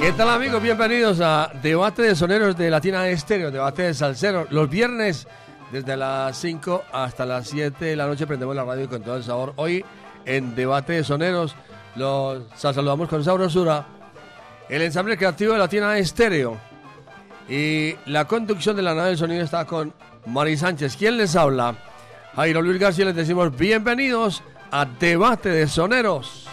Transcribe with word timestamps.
¿Qué 0.00 0.12
tal 0.12 0.30
amigos? 0.30 0.62
Bienvenidos 0.62 1.20
a 1.20 1.50
Debate 1.62 2.02
de 2.02 2.16
Soneros 2.16 2.56
de 2.56 2.70
Latina 2.70 3.06
Estéreo, 3.08 3.50
Debate 3.50 3.82
de 3.82 3.94
Salsero. 3.94 4.46
Los 4.48 4.70
viernes 4.70 5.26
desde 5.70 5.96
las 5.96 6.36
5 6.38 6.84
hasta 6.92 7.26
las 7.26 7.48
7 7.48 7.84
de 7.84 7.96
la 7.96 8.06
noche 8.06 8.26
prendemos 8.26 8.56
la 8.56 8.64
radio 8.64 8.88
con 8.88 9.02
todo 9.02 9.16
el 9.16 9.22
sabor. 9.22 9.52
Hoy 9.56 9.84
en 10.24 10.54
Debate 10.54 10.94
de 10.94 11.04
Soneros 11.04 11.54
los 11.96 12.44
saludamos 12.54 13.08
con 13.08 13.22
sabrosura. 13.22 13.86
El 14.68 14.82
ensamble 14.82 15.16
creativo 15.16 15.52
de 15.52 15.58
Latina 15.58 15.98
Estéreo. 15.98 16.56
Y 17.48 17.94
la 18.06 18.26
conducción 18.26 18.76
de 18.76 18.82
la 18.82 18.94
nave 18.94 19.08
del 19.08 19.18
sonido 19.18 19.42
está 19.42 19.64
con 19.66 19.92
Mari 20.26 20.56
Sánchez. 20.56 20.96
¿Quién 20.96 21.16
les 21.16 21.34
habla? 21.36 21.74
Jairo 22.34 22.62
Luis 22.62 22.78
García. 22.78 23.06
Les 23.06 23.16
decimos 23.16 23.56
bienvenidos 23.56 24.42
a 24.70 24.84
Debate 24.84 25.48
de 25.48 25.66
Soneros. 25.66 26.46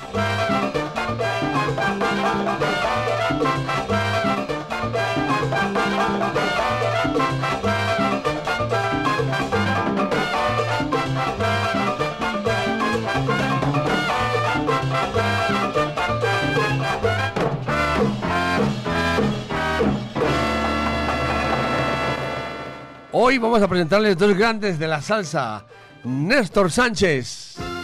Hoy 23.12 23.38
vamos 23.38 23.62
a 23.62 23.68
presentarles 23.68 24.18
dos 24.18 24.38
grandes 24.38 24.78
de 24.78 24.88
la 24.88 25.02
salsa, 25.02 25.66
Néstor 26.04 26.70
Sánchez. 26.70 27.75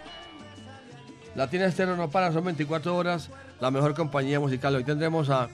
Latina 1.35 1.65
Estéreo 1.65 1.95
no 1.95 2.09
para, 2.09 2.31
son 2.31 2.45
24 2.45 2.95
horas, 2.95 3.29
la 3.59 3.71
mejor 3.71 3.95
compañía 3.95 4.39
musical. 4.39 4.75
Hoy 4.75 4.83
tendremos 4.83 5.29
a 5.29 5.49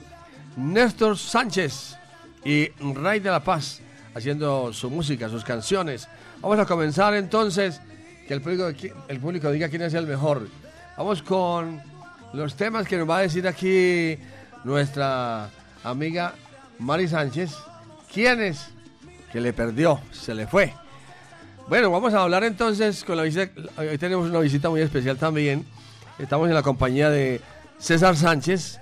Néstor 0.56 1.18
Sánchez 1.18 1.96
y 2.44 2.68
Ray 2.94 3.20
de 3.20 3.30
la 3.30 3.40
Paz 3.40 3.80
haciendo 4.14 4.72
su 4.72 4.90
música, 4.90 5.28
sus 5.28 5.44
canciones. 5.44 6.08
Vamos 6.40 6.58
a 6.58 6.64
comenzar 6.64 7.14
entonces, 7.14 7.82
que 8.26 8.32
el 8.32 8.40
público, 8.40 8.72
el 9.08 9.20
público 9.20 9.50
diga 9.50 9.68
quién 9.68 9.82
es 9.82 9.92
el 9.92 10.06
mejor. 10.06 10.48
Vamos 10.96 11.22
con 11.22 11.82
los 12.32 12.54
temas 12.54 12.86
que 12.86 12.96
nos 12.96 13.08
va 13.08 13.18
a 13.18 13.20
decir 13.20 13.46
aquí 13.46 14.16
nuestra 14.64 15.50
amiga 15.84 16.32
Mari 16.78 17.08
Sánchez. 17.08 17.52
¿Quién 18.12 18.40
es? 18.40 18.68
Que 19.30 19.40
le 19.40 19.52
perdió, 19.52 20.00
se 20.12 20.34
le 20.34 20.46
fue. 20.46 20.72
Bueno, 21.68 21.90
vamos 21.90 22.14
a 22.14 22.22
hablar 22.22 22.42
entonces 22.44 23.04
con 23.04 23.18
la 23.18 23.24
visita. 23.24 23.50
Hoy 23.76 23.98
tenemos 23.98 24.28
una 24.28 24.40
visita 24.40 24.70
muy 24.70 24.80
especial 24.80 25.18
también. 25.18 25.66
Estamos 26.18 26.48
en 26.48 26.54
la 26.54 26.62
compañía 26.62 27.10
de 27.10 27.42
César 27.78 28.16
Sánchez 28.16 28.80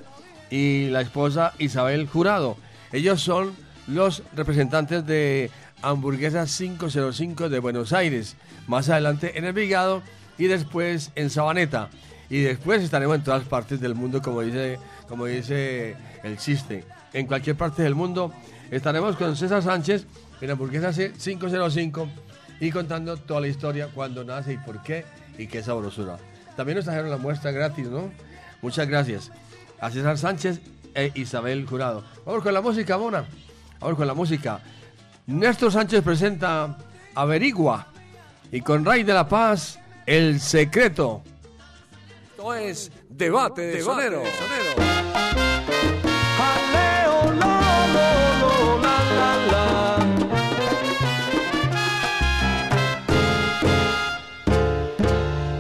y 0.49 0.91
la 0.91 1.01
esposa 1.01 1.55
Isabel 1.59 2.07
Jurado. 2.07 2.57
Ellos 2.93 3.21
son 3.21 3.53
los 3.89 4.23
representantes 4.35 5.05
de 5.07 5.51
Hamburguesas 5.83 6.57
505 6.57 7.49
de 7.49 7.59
Buenos 7.59 7.93
Aires. 7.93 8.37
Más 8.67 8.89
adelante 8.89 9.39
en 9.39 9.45
Envigado 9.45 10.03
y 10.37 10.47
después 10.47 11.11
en 11.15 11.31
Sabaneta. 11.31 11.89
Y 12.31 12.41
después 12.41 12.83
estaremos 12.83 13.17
en 13.17 13.25
todas 13.25 13.45
partes 13.45 13.81
del 13.81 13.95
mundo, 13.95 14.21
como 14.21 14.43
dice, 14.43 14.79
como 15.09 15.27
dice 15.27 15.97
el 16.23 16.37
chiste. 16.39 16.85
En 17.13 17.27
cualquier 17.27 17.57
parte 17.57 17.83
del 17.83 17.95
mundo 17.95 18.33
estaremos 18.71 19.17
con 19.17 19.37
César 19.37 19.63
Sánchez 19.63 20.07
en 20.41 20.51
Hamburguesas 20.51 20.97
505 20.97 22.09
y 22.61 22.71
contando 22.71 23.17
toda 23.17 23.41
la 23.41 23.49
historia, 23.49 23.89
cuándo 23.95 24.25
nace 24.25 24.55
y 24.55 24.59
por 24.59 24.83
qué 24.83 25.05
y 25.39 25.47
qué 25.47 25.63
sabrosura. 25.63 26.19
También 26.57 26.77
nos 26.77 26.85
trajeron 26.85 27.11
la 27.11 27.17
muestra 27.17 27.51
gratis, 27.51 27.89
¿no? 27.89 28.11
Muchas 28.61 28.89
gracias 28.89 29.31
a 29.81 29.91
César 29.91 30.19
Sánchez 30.19 30.61
e 30.95 31.13
Isabel 31.15 31.65
Jurado. 31.67 32.05
Vamos 32.27 32.43
con 32.43 32.53
la 32.53 32.61
música, 32.61 32.99
Mona. 32.99 33.25
Vamos 33.81 33.97
con 33.97 34.07
la 34.07 34.15
música. 34.15 34.61
Néstor 35.29 35.71
Sánchez 35.71 36.03
presenta 36.03 36.75
Averigua 37.15 37.87
y 38.51 38.63
con 38.63 38.83
Ray 38.83 39.03
de 39.03 39.13
la 39.13 39.29
Paz, 39.29 39.79
El 40.07 40.41
Secreto. 40.41 41.21
Esto 42.31 42.55
es 42.55 42.91
Debate 43.11 43.61
de 43.61 43.83
Sonero. 43.83 44.23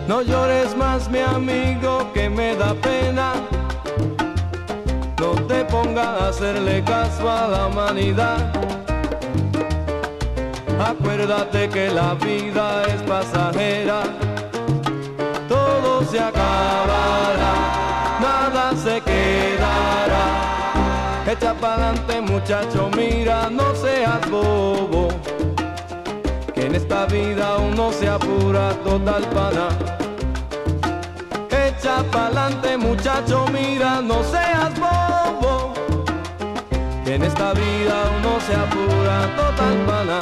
No 0.06 0.22
llores 0.22 0.74
más, 0.78 1.10
mi 1.10 1.18
amigo, 1.18 2.10
que 2.14 2.30
me 2.30 2.56
da 2.56 2.72
pena. 2.72 3.34
No 5.20 5.32
te 5.46 5.62
pongas 5.66 6.06
a 6.06 6.28
hacerle 6.28 6.82
caso 6.84 7.30
a 7.30 7.48
la 7.48 7.66
humanidad. 7.66 8.87
Acuérdate 10.80 11.68
que 11.68 11.90
la 11.90 12.14
vida 12.14 12.84
es 12.86 13.02
pasajera. 13.02 14.02
Todo 15.48 16.04
se 16.04 16.20
acabará, 16.20 17.54
nada 18.20 18.76
se 18.76 19.00
quedará. 19.00 20.24
Echa 21.26 21.52
pa'lante 21.54 22.20
muchacho, 22.20 22.90
mira, 22.96 23.50
no 23.50 23.74
seas 23.74 24.30
bobo. 24.30 25.08
Que 26.54 26.66
en 26.66 26.74
esta 26.74 27.06
vida 27.06 27.56
uno 27.58 27.92
se 27.92 28.08
apura 28.08 28.70
total 28.84 29.24
pana. 29.34 29.68
Echa 31.50 32.02
pa'lante 32.10 32.76
muchacho, 32.78 33.44
mira, 33.52 34.00
no 34.00 34.22
seas 34.22 34.72
bobo. 34.74 34.77
En 37.08 37.22
esta 37.22 37.54
vida 37.54 38.12
uno 38.18 38.38
se 38.38 38.54
apura 38.54 39.34
total 39.34 39.76
pana. 39.86 40.20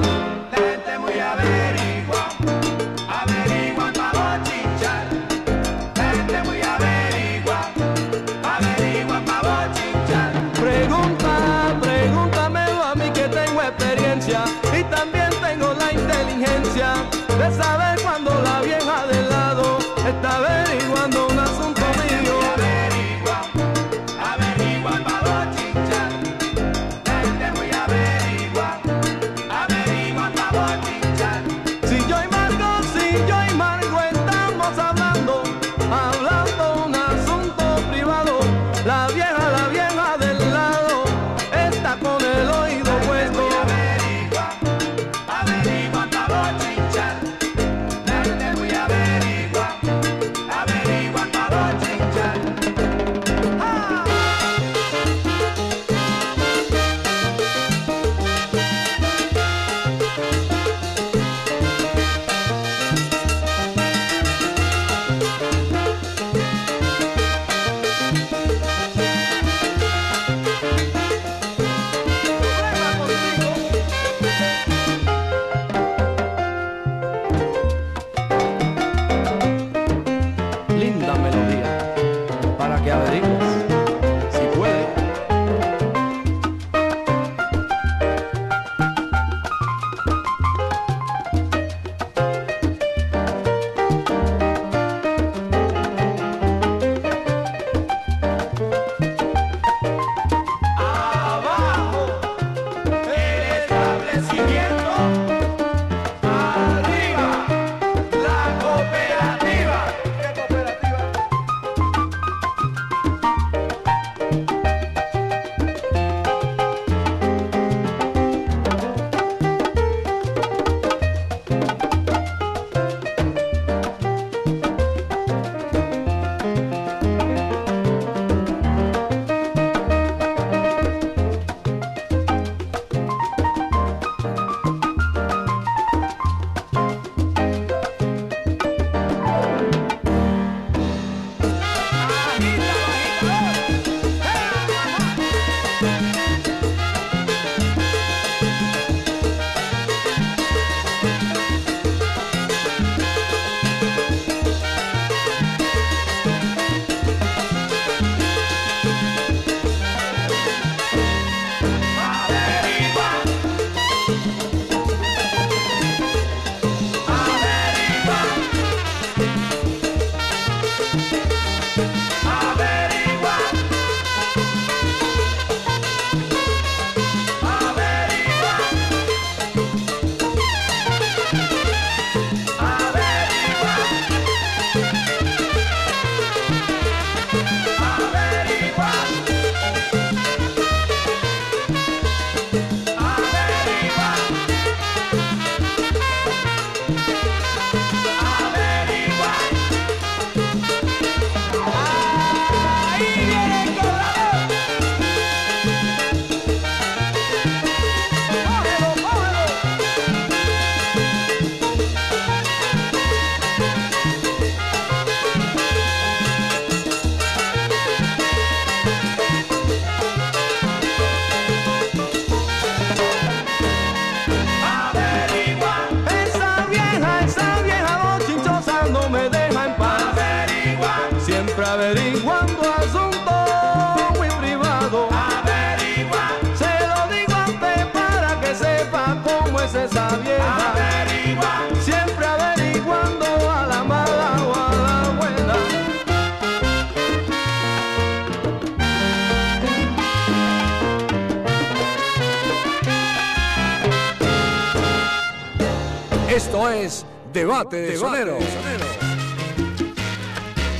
Debate, 257.36 257.76
de 257.76 257.98
sonero. 257.98 258.38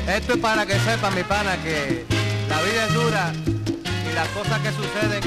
Esto 0.09 0.33
es 0.33 0.39
para 0.39 0.65
que 0.65 0.73
sepa 0.79 1.11
mi 1.11 1.23
pana 1.23 1.55
que 1.63 2.07
la 2.49 2.63
vida 2.63 2.87
es 2.87 2.95
dura 2.95 3.33
y 4.11 4.15
las 4.15 4.27
cosas 4.29 4.59
que 4.61 4.71
suceden 4.71 5.21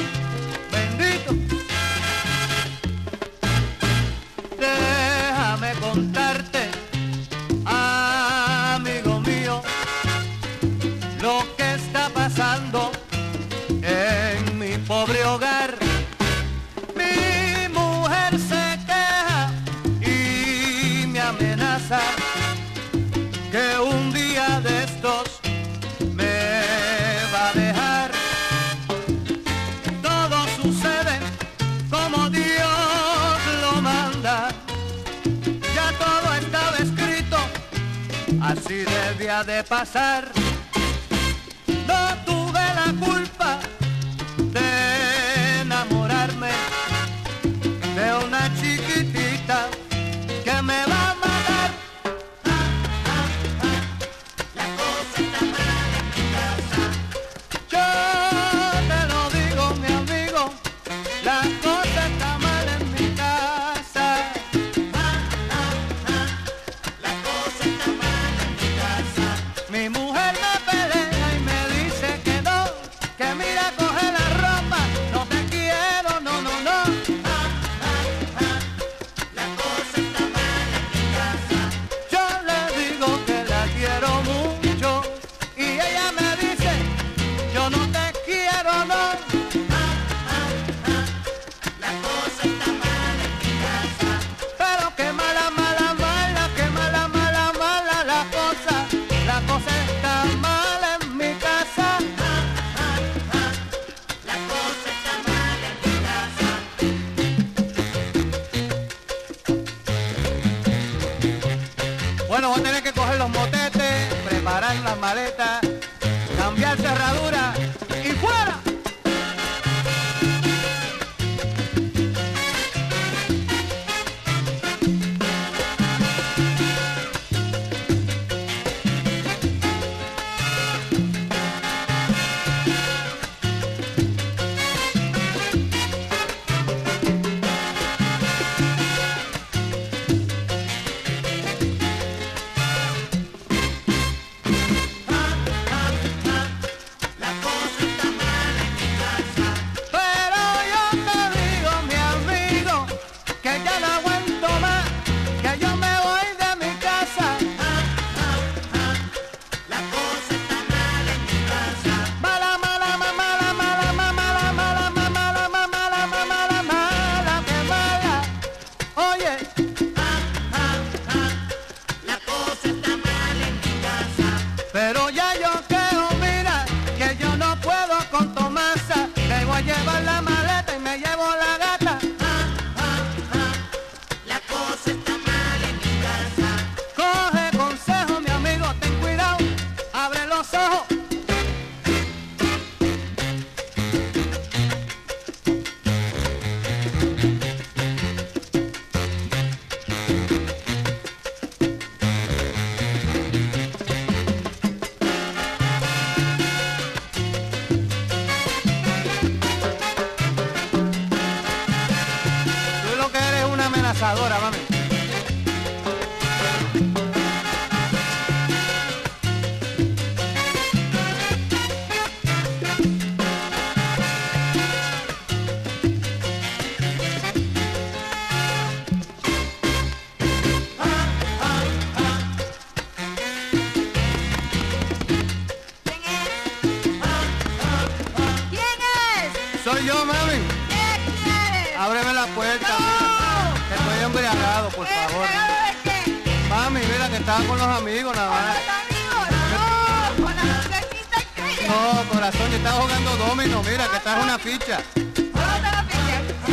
una 254.18 254.40
ficha. 254.40 254.80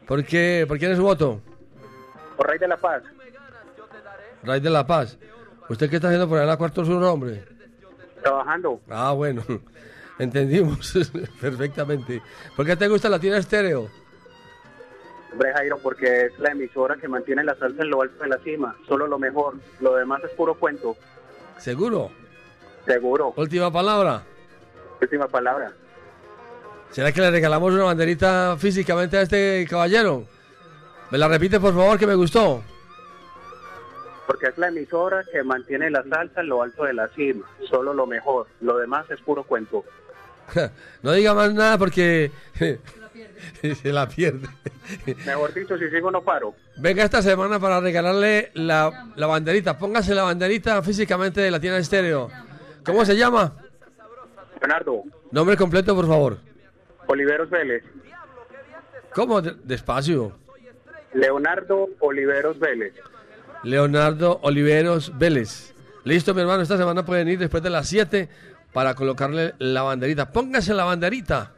¿Por 0.07 0.25
qué, 0.25 0.64
¿Por 0.66 0.78
quién 0.78 0.90
es 0.93 0.97
su 0.97 1.02
voto? 1.02 1.40
por 2.37 2.49
Rey 2.49 2.59
de 2.59 2.69
la 2.69 2.76
Paz. 2.76 3.02
Raíz 4.43 4.62
de 4.62 4.71
la 4.71 4.87
Paz. 4.87 5.19
¿Usted 5.69 5.88
qué 5.90 5.97
está 5.97 6.09
haciendo 6.09 6.28
por 6.28 6.37
allá 6.38 6.45
en 6.45 6.49
la 6.50 6.57
cuarto 6.57 6.85
sur, 6.85 7.02
hombre? 7.02 7.45
Trabajando. 8.23 8.81
Ah, 8.90 9.12
bueno. 9.12 9.43
Entendimos 10.19 10.93
perfectamente. 11.41 12.23
¿Por 12.55 12.65
qué 12.67 12.77
te 12.77 12.89
gusta 12.89 13.09
Latina 13.09 13.39
Estéreo? 13.39 13.89
Hombre, 15.33 15.52
Jairo, 15.52 15.79
porque 15.83 16.26
es 16.26 16.39
la 16.39 16.52
emisora 16.52 16.97
que 16.97 17.09
mantiene 17.09 17.45
la 17.45 17.55
salsa 17.57 17.83
en 17.83 17.91
lo 17.91 18.00
alto 18.00 18.23
de 18.23 18.29
la 18.31 18.39
cima. 18.39 18.75
Solo 18.89 19.07
lo 19.07 19.19
mejor. 19.19 19.57
Lo 19.81 19.95
demás 19.97 20.23
es 20.25 20.31
puro 20.31 20.55
cuento. 20.55 20.97
¿Seguro? 21.59 22.11
Seguro. 22.87 23.35
Última 23.37 23.71
palabra. 23.71 24.23
Última 25.00 25.29
palabra. 25.29 25.73
¿Será 26.91 27.13
que 27.13 27.21
le 27.21 27.31
regalamos 27.31 27.75
una 27.75 27.85
banderita 27.85 28.57
físicamente 28.59 29.19
a 29.19 29.23
este 29.23 29.67
caballero? 29.69 30.25
¿Me 31.11 31.19
la 31.19 31.29
repite, 31.29 31.61
por 31.61 31.75
favor, 31.75 31.99
que 31.99 32.07
me 32.07 32.15
gustó? 32.15 32.63
Porque 34.26 34.47
es 34.47 34.59
la 34.59 34.69
emisora 34.69 35.23
que 35.31 35.43
mantiene 35.43 35.91
la 35.91 36.02
salsa 36.05 36.41
en 36.41 36.49
lo 36.49 36.63
alto 36.63 36.85
de 36.85 36.95
la 36.95 37.09
cima. 37.09 37.47
Solo 37.69 37.93
lo 37.93 38.07
mejor. 38.07 38.47
Lo 38.61 38.79
demás 38.79 39.09
es 39.11 39.21
puro 39.21 39.45
cuento. 39.45 39.85
no 41.02 41.13
diga 41.13 41.35
más 41.35 41.52
nada 41.54 41.78
porque 41.78 42.30
se 43.63 43.93
la 43.93 44.09
pierde. 44.09 44.49
Mejor 45.25 45.52
dicho, 45.54 45.76
si 45.78 45.89
sigo 45.91 46.11
no 46.11 46.23
paro. 46.23 46.54
Venga 46.76 47.04
esta 47.04 47.23
semana 47.23 47.59
para 47.59 47.80
regalarle 47.80 48.50
la, 48.54 49.11
la 49.17 49.26
banderita. 49.26 49.78
Póngase 49.78 50.15
la 50.15 50.23
banderita 50.25 50.82
físicamente 50.82 51.41
de 51.41 51.50
Latina 51.50 51.76
Estéreo. 51.78 52.30
¿Cómo 52.85 53.04
se 53.04 53.17
llama? 53.17 53.54
Leonardo, 54.61 55.02
Nombre 55.32 55.56
completo, 55.56 55.95
por 55.95 56.06
favor. 56.06 56.39
Oliveros 57.09 57.50
Vélez. 57.50 57.82
¿Cómo? 59.15 59.41
De- 59.43 59.54
Despacio. 59.65 60.32
Leonardo 61.15 61.89
Oliveros 62.00 62.59
Vélez. 62.59 62.95
Leonardo 63.63 64.39
Oliveros 64.43 65.17
Vélez. 65.17 65.75
Listo, 66.04 66.35
mi 66.35 66.41
hermano. 66.43 66.63
Esta 66.63 66.76
semana 66.76 67.04
pueden 67.04 67.28
ir 67.28 67.39
después 67.39 67.63
de 67.63 67.71
las 67.71 67.89
7 67.89 68.28
para 68.76 68.95
colocarle 68.95 69.54
la 69.58 69.80
banderita. 69.84 70.30
Póngase 70.30 70.75
la 70.75 70.84
banderita. 70.84 71.50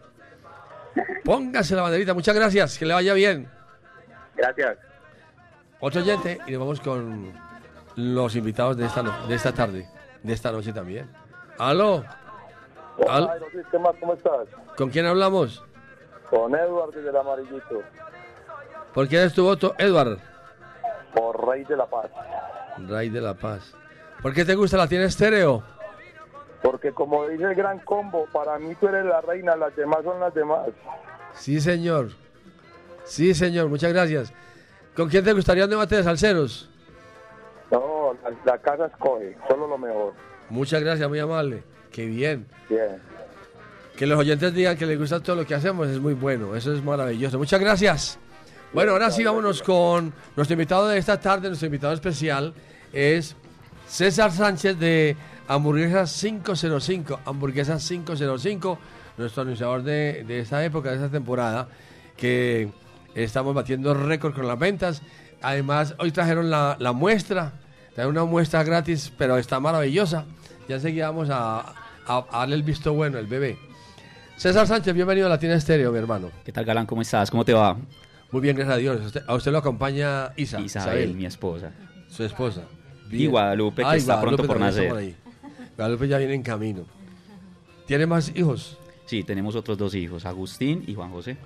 Póngase 1.25 1.75
la 1.75 1.83
banderita. 1.83 2.15
Muchas 2.15 2.33
gracias. 2.33 2.79
Que 2.79 2.87
le 2.87 2.95
vaya 2.95 3.13
bien. 3.13 3.49
Gracias. 4.37 4.79
Otro 5.81 6.01
oyente 6.01 6.39
y 6.47 6.53
nos 6.53 6.61
vamos 6.61 6.81
con 6.81 7.33
los 7.97 8.37
invitados 8.37 8.77
de 8.77 8.87
esta, 8.87 9.03
no- 9.03 9.27
de 9.27 9.35
esta 9.35 9.51
tarde, 9.53 9.89
de 10.23 10.33
esta 10.33 10.53
noche 10.53 10.73
también. 10.73 11.11
¿Aló? 11.59 12.05
Al- 13.09 13.31
¿Qué 13.69 13.79
más? 13.81 13.97
¿Cómo 13.99 14.15
estás? 14.15 14.47
¿Con 14.77 14.89
quién 14.91 15.05
hablamos? 15.07 15.65
Con 16.31 16.55
Edward 16.55 16.95
del 16.95 17.17
Amarillito, 17.17 17.83
¿Por 18.95 19.09
quién 19.09 19.23
es 19.23 19.33
tu 19.35 19.43
voto, 19.43 19.75
Edward? 19.77 20.19
por 21.17 21.49
Rey 21.49 21.65
de 21.65 21.77
la 21.77 21.87
Paz. 21.87 22.11
Rey 22.87 23.09
de 23.09 23.21
la 23.21 23.35
Paz. 23.35 23.75
¿Por 24.23 24.33
qué 24.33 24.45
te 24.45 24.55
gusta 24.55 24.77
la 24.77 24.87
tiene 24.87 25.07
estéreo? 25.07 25.65
Porque 26.63 26.93
como 26.93 27.27
dice 27.29 27.45
el 27.45 27.55
gran 27.55 27.79
combo, 27.81 28.27
para 28.33 28.59
mí 28.59 28.75
tú 28.81 28.89
eres 28.89 29.05
la 29.05 29.21
reina, 29.21 29.57
las 29.57 29.75
demás 29.77 30.01
son 30.05 30.19
las 30.21 30.35
demás. 30.35 30.69
Sí, 31.35 31.61
señor. 31.61 32.11
Sí, 33.05 33.35
señor. 33.35 33.69
Muchas 33.69 33.93
gracias. 33.93 34.33
¿Con 34.97 35.09
quién 35.09 35.25
te 35.25 35.33
gustaría 35.33 35.65
un 35.65 35.71
debate 35.71 35.97
de 35.97 36.03
salseros? 36.03 36.69
No, 37.71 38.17
la, 38.23 38.53
la 38.53 38.59
casa 38.59 38.87
escoge, 38.87 39.37
solo 39.49 39.69
lo 39.69 39.79
mejor. 39.79 40.15
Muchas 40.51 40.83
gracias, 40.83 41.09
muy 41.09 41.19
amable. 41.19 41.63
Qué 41.93 42.07
bien. 42.07 42.47
Bien. 42.69 43.01
Que 43.97 44.07
los 44.07 44.19
oyentes 44.19 44.55
digan 44.55 44.77
que 44.77 44.87
les 44.87 44.99
gusta 44.99 45.21
todo 45.21 45.37
lo 45.37 45.47
que 45.47 45.55
hacemos 45.55 45.89
es 45.89 45.99
muy 45.99 46.15
bueno. 46.15 46.55
Eso 46.57 46.73
es 46.73 46.83
maravilloso. 46.83 47.39
Muchas 47.39 47.61
gracias. 47.61 48.19
Bueno, 48.73 48.93
ahora 48.93 49.11
sí 49.11 49.25
vámonos 49.25 49.63
con 49.63 50.13
nuestro 50.37 50.53
invitado 50.55 50.89
de 50.89 50.99
esta 50.99 51.19
tarde. 51.21 51.49
Nuestro 51.49 51.67
invitado 51.67 51.93
especial 51.95 52.55
es 52.93 53.35
César 53.87 54.31
Sánchez 54.31 54.79
de 54.79 55.17
Hamburguesas 55.49 56.13
505. 56.21 57.21
Hamburguesas 57.25 57.87
505, 57.89 58.79
nuestro 59.17 59.43
anunciador 59.43 59.83
de, 59.83 60.25
de 60.27 60.41
esta 60.41 60.65
época, 60.65 60.91
de 60.91 60.97
esta 60.97 61.09
temporada, 61.09 61.69
que 62.17 62.69
estamos 63.15 63.55
batiendo 63.55 63.95
récord 63.95 64.35
con 64.35 64.47
las 64.47 64.59
ventas. 64.59 65.03
Además, 65.43 65.95
hoy 65.99 66.13
trajeron 66.13 66.51
la, 66.51 66.77
la 66.79 66.93
muestra, 66.93 67.53
trajeron 67.95 68.17
una 68.17 68.25
muestra 68.25 68.63
gratis, 68.63 69.13
pero 69.17 69.39
está 69.39 69.59
maravillosa. 69.61 70.25
Ya 70.69 70.77
enseguida 70.77 71.11
vamos 71.11 71.31
a, 71.31 71.61
a- 72.07 72.27
a 72.31 72.39
darle 72.41 72.57
el 72.57 72.63
visto 72.63 72.93
bueno, 72.93 73.19
el 73.19 73.27
bebé. 73.27 73.59
César 74.37 74.67
Sánchez, 74.67 74.95
bienvenido 74.95 75.27
a 75.27 75.31
Latina 75.31 75.55
Estéreo, 75.55 75.91
mi 75.91 75.99
hermano. 75.99 76.31
¿Qué 76.45 76.53
tal, 76.53 76.65
Galán? 76.65 76.87
¿Cómo 76.87 77.03
estás? 77.03 77.31
¿Cómo 77.31 77.45
te 77.45 77.55
va? 77.55 77.77
Muy 78.31 78.41
bien, 78.43 78.55
gracias 78.55 78.75
a 78.77 78.79
Dios. 78.79 79.01
A 79.01 79.07
usted, 79.07 79.23
a 79.27 79.35
usted 79.35 79.51
lo 79.53 79.59
acompaña 79.59 80.33
Isa, 80.37 80.61
Isabel, 80.61 81.15
mi 81.15 81.25
esposa. 81.25 81.73
su 82.09 82.23
esposa. 82.23 82.63
Y 83.11 83.27
Guadalupe, 83.27 83.83
que 83.83 83.89
Ay, 83.89 83.99
está 84.01 84.21
pronto 84.21 84.45
por 84.45 84.61
nacer. 84.61 84.89
por 84.91 84.99
ahí. 84.99 85.17
Guadalupe 85.79 86.09
ya 86.09 86.19
viene 86.19 86.35
en 86.35 86.43
camino. 86.43 86.85
¿Tiene 87.87 88.05
más 88.05 88.33
hijos? 88.35 88.77
Sí, 89.07 89.23
tenemos 89.23 89.55
otros 89.55 89.79
dos 89.79 89.95
hijos, 89.95 90.27
Agustín 90.27 90.83
y 90.89 90.95
Juan 90.95 91.13
José. 91.13 91.37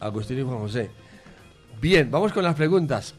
Agustín 0.00 0.38
y 0.38 0.42
Juan 0.42 0.58
José. 0.58 0.90
Bien, 1.82 2.10
vamos 2.10 2.32
con 2.32 2.42
las 2.44 2.54
preguntas. 2.54 3.14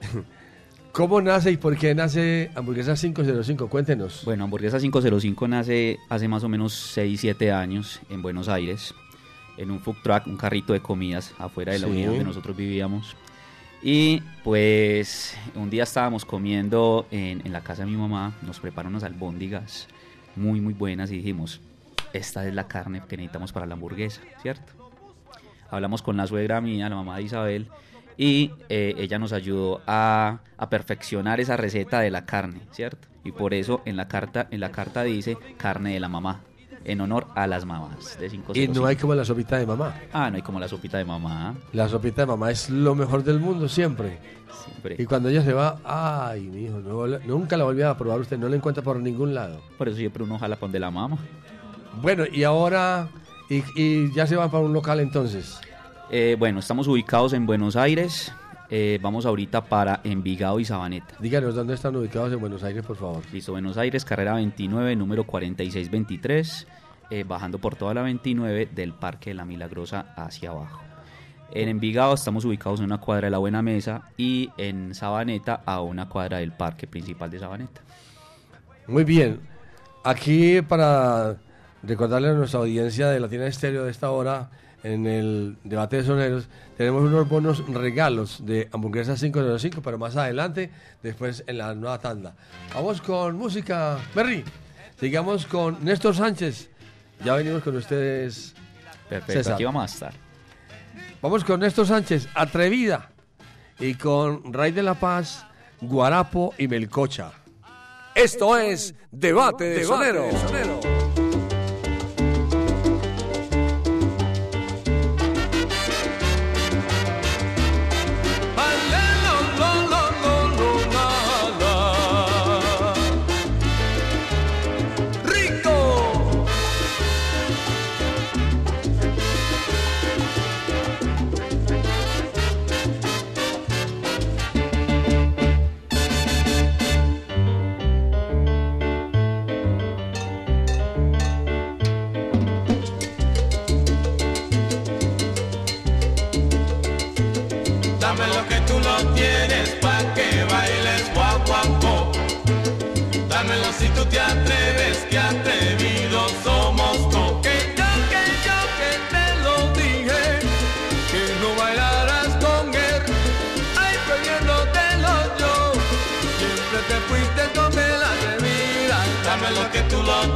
¿Cómo 0.92 1.22
nace 1.22 1.50
y 1.52 1.56
por 1.56 1.76
qué 1.78 1.94
nace 1.94 2.50
Hamburguesa 2.54 2.94
505? 2.94 3.66
Cuéntenos. 3.68 4.22
Bueno, 4.26 4.44
Hamburguesa 4.44 4.78
505 4.78 5.48
nace 5.48 5.98
hace 6.10 6.28
más 6.28 6.44
o 6.44 6.50
menos 6.50 6.74
6, 6.74 7.18
7 7.22 7.50
años 7.50 8.00
en 8.10 8.20
Buenos 8.20 8.48
Aires, 8.48 8.94
en 9.56 9.70
un 9.70 9.80
food 9.80 9.96
truck, 10.04 10.26
un 10.26 10.36
carrito 10.36 10.74
de 10.74 10.80
comidas 10.80 11.32
afuera 11.38 11.72
de 11.72 11.78
la 11.78 11.86
Sí. 11.86 11.92
unidad 11.92 12.08
donde 12.10 12.24
nosotros 12.24 12.54
vivíamos. 12.54 13.16
Y 13.82 14.22
pues 14.44 15.34
un 15.54 15.70
día 15.70 15.82
estábamos 15.82 16.26
comiendo 16.26 17.06
en, 17.10 17.40
en 17.44 17.52
la 17.52 17.62
casa 17.62 17.84
de 17.86 17.90
mi 17.90 17.96
mamá, 17.96 18.34
nos 18.42 18.60
preparó 18.60 18.88
unas 18.90 19.02
albóndigas 19.02 19.88
muy, 20.36 20.60
muy 20.60 20.74
buenas 20.74 21.10
y 21.10 21.16
dijimos, 21.16 21.60
esta 22.12 22.46
es 22.46 22.54
la 22.54 22.68
carne 22.68 23.02
que 23.08 23.16
necesitamos 23.16 23.52
para 23.52 23.66
la 23.66 23.74
hamburguesa, 23.74 24.20
¿cierto? 24.42 24.72
Hablamos 25.70 26.02
con 26.02 26.16
la 26.16 26.26
suegra 26.26 26.60
mía, 26.60 26.88
la 26.88 26.96
mamá 26.96 27.16
de 27.16 27.24
Isabel, 27.24 27.68
y 28.16 28.52
eh, 28.68 28.94
ella 28.96 29.18
nos 29.18 29.32
ayudó 29.32 29.82
a, 29.86 30.38
a 30.56 30.70
perfeccionar 30.70 31.40
esa 31.40 31.56
receta 31.56 32.00
de 32.00 32.10
la 32.10 32.24
carne, 32.24 32.60
¿cierto? 32.70 33.08
Y 33.24 33.32
por 33.32 33.54
eso 33.54 33.82
en 33.84 33.96
la 33.96 34.06
carta, 34.06 34.46
en 34.50 34.60
la 34.60 34.70
carta 34.70 35.02
dice 35.02 35.36
carne 35.56 35.94
de 35.94 36.00
la 36.00 36.08
mamá, 36.08 36.42
en 36.84 37.00
honor 37.00 37.26
a 37.34 37.46
las 37.46 37.64
mamás 37.64 38.18
de 38.18 38.26
Y 38.26 38.30
505. 38.30 38.72
no 38.80 38.86
hay 38.86 38.96
como 38.96 39.14
la 39.14 39.24
sopita 39.24 39.56
de 39.58 39.66
mamá. 39.66 39.94
Ah, 40.12 40.30
no 40.30 40.36
hay 40.36 40.42
como 40.42 40.60
la 40.60 40.68
sopita 40.68 40.98
de 40.98 41.04
mamá. 41.04 41.54
La 41.72 41.88
sopita 41.88 42.22
de 42.22 42.26
mamá 42.26 42.50
es 42.50 42.70
lo 42.70 42.94
mejor 42.94 43.24
del 43.24 43.40
mundo 43.40 43.68
siempre. 43.68 44.18
Siempre. 44.64 44.96
Y 44.98 45.04
cuando 45.06 45.28
ella 45.28 45.42
se 45.42 45.52
va, 45.52 45.78
ay, 45.84 46.42
mi 46.42 46.64
hijo, 46.64 46.78
no, 46.78 47.06
nunca 47.26 47.56
la 47.56 47.64
volví 47.64 47.82
a 47.82 47.96
probar 47.96 48.20
usted, 48.20 48.38
no 48.38 48.48
la 48.48 48.56
encuentra 48.56 48.82
por 48.82 48.98
ningún 49.00 49.34
lado. 49.34 49.60
Por 49.76 49.88
eso 49.88 49.96
siempre 49.96 50.22
uno 50.22 50.38
jala 50.38 50.56
pon 50.56 50.70
de 50.72 50.80
la 50.80 50.90
mamá. 50.90 51.18
Bueno, 52.02 52.24
y 52.30 52.44
ahora 52.44 53.08
Y, 53.48 53.62
y 53.76 54.12
ya 54.12 54.26
se 54.26 54.36
van 54.36 54.50
para 54.50 54.64
un 54.64 54.72
local 54.72 55.00
entonces. 55.00 55.60
Eh, 56.10 56.36
bueno, 56.38 56.60
estamos 56.60 56.86
ubicados 56.88 57.32
en 57.32 57.46
Buenos 57.46 57.76
Aires. 57.76 58.32
Eh, 58.70 58.98
vamos 59.02 59.26
ahorita 59.26 59.66
para 59.66 60.00
Envigado 60.04 60.58
y 60.58 60.64
Sabaneta. 60.64 61.14
Díganos 61.20 61.54
dónde 61.54 61.74
están 61.74 61.94
ubicados 61.96 62.32
en 62.32 62.40
Buenos 62.40 62.62
Aires, 62.64 62.84
por 62.84 62.96
favor. 62.96 63.22
Listo, 63.32 63.52
Buenos 63.52 63.76
Aires, 63.76 64.04
carrera 64.04 64.34
29, 64.34 64.96
número 64.96 65.24
4623, 65.24 66.66
eh, 67.10 67.24
bajando 67.26 67.58
por 67.58 67.76
toda 67.76 67.94
la 67.94 68.02
29 68.02 68.70
del 68.74 68.94
Parque 68.94 69.30
de 69.30 69.34
la 69.34 69.44
Milagrosa 69.44 70.14
hacia 70.16 70.50
abajo. 70.50 70.80
En 71.52 71.68
Envigado 71.68 72.14
estamos 72.14 72.44
ubicados 72.44 72.80
en 72.80 72.86
una 72.86 72.98
cuadra 72.98 73.26
de 73.26 73.30
la 73.30 73.38
Buena 73.38 73.62
Mesa 73.62 74.10
y 74.16 74.50
en 74.56 74.94
Sabaneta 74.94 75.62
a 75.64 75.82
una 75.82 76.08
cuadra 76.08 76.38
del 76.38 76.52
Parque 76.52 76.86
Principal 76.86 77.30
de 77.30 77.38
Sabaneta. 77.38 77.82
Muy 78.86 79.04
bien. 79.04 79.40
Aquí 80.02 80.60
para 80.62 81.36
recordarle 81.82 82.30
a 82.30 82.32
nuestra 82.32 82.60
audiencia 82.60 83.08
de 83.08 83.20
Latina 83.20 83.46
Estéreo 83.46 83.84
de 83.84 83.90
esta 83.90 84.10
hora, 84.10 84.50
en 84.84 85.06
el 85.06 85.56
debate 85.64 85.96
de 85.96 86.04
soneros, 86.04 86.46
tenemos 86.76 87.02
unos 87.02 87.26
buenos 87.28 87.66
regalos 87.66 88.44
de 88.44 88.68
hamburguesas 88.70 89.18
505, 89.18 89.80
pero 89.82 89.98
más 89.98 90.14
adelante, 90.16 90.70
después 91.02 91.42
en 91.46 91.58
la 91.58 91.74
nueva 91.74 91.98
tanda. 91.98 92.36
Vamos 92.74 93.00
con 93.00 93.36
música, 93.36 93.98
Berry. 94.14 94.44
Sigamos 95.00 95.46
con 95.46 95.82
Néstor 95.82 96.14
Sánchez. 96.14 96.68
Ya 97.24 97.34
venimos 97.34 97.62
con 97.62 97.76
ustedes. 97.76 98.54
Perfecto, 99.08 99.32
César. 99.32 99.54
aquí 99.54 99.64
vamos 99.64 99.82
a 99.82 99.94
estar. 99.94 100.12
Vamos 101.22 101.44
con 101.44 101.60
Néstor 101.60 101.86
Sánchez, 101.86 102.28
Atrevida. 102.34 103.10
Y 103.78 103.94
con 103.94 104.52
Ray 104.52 104.70
de 104.70 104.82
la 104.82 104.94
Paz, 104.94 105.46
Guarapo 105.80 106.54
y 106.58 106.68
Melcocha. 106.68 107.32
Esto 108.14 108.56
es 108.58 108.94
Debate 109.10 109.64
de 109.64 109.84
Sonero. 109.84 110.28
Rico. 110.28 110.93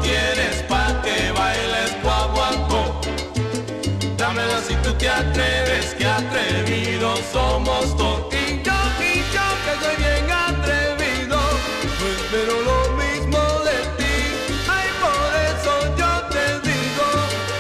Tienes 0.03 0.63
pa' 0.69 1.01
que 1.03 1.33
bailes 1.33 1.91
guaguancó. 2.03 3.01
Dámelo 4.17 4.61
si 4.67 4.75
tú 4.77 4.93
te 4.95 5.09
atreves, 5.09 5.95
que 5.95 6.07
atrevidos 6.07 7.21
somos 7.33 7.97
todos. 7.97 8.29
Yo, 8.65 8.79
yo, 9.35 9.47
que 9.65 9.73
soy 9.83 9.97
bien 10.05 10.31
atrevido, 10.31 11.39
no 11.99 12.07
espero 12.17 12.55
lo 12.71 12.81
mismo 13.03 13.39
de 13.69 13.79
ti. 13.99 14.17
Ay, 14.77 14.89
por 15.05 15.31
eso 15.51 15.73
yo 16.01 16.13
te 16.35 16.45
digo, 16.69 17.07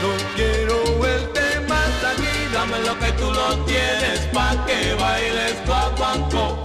no 0.03 0.11
quiero 0.37 0.77
verte 1.01 1.61
más 1.69 1.93
aquí. 2.13 2.37
Dame 2.53 2.79
lo 2.81 2.99
que 2.99 3.13
tú 3.13 3.31
no 3.33 3.65
tienes 3.65 4.21
pa' 4.33 4.55
que 4.67 4.95
bailes 4.95 5.57
guaguancó. 5.67 6.63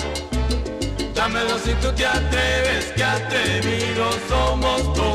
Dámelo 1.14 1.58
si 1.60 1.74
tú 1.76 1.92
te 1.94 2.06
atreves, 2.06 2.86
que 2.96 3.04
atrevidos 3.04 4.16
somos 4.28 4.94
todos. 4.94 5.13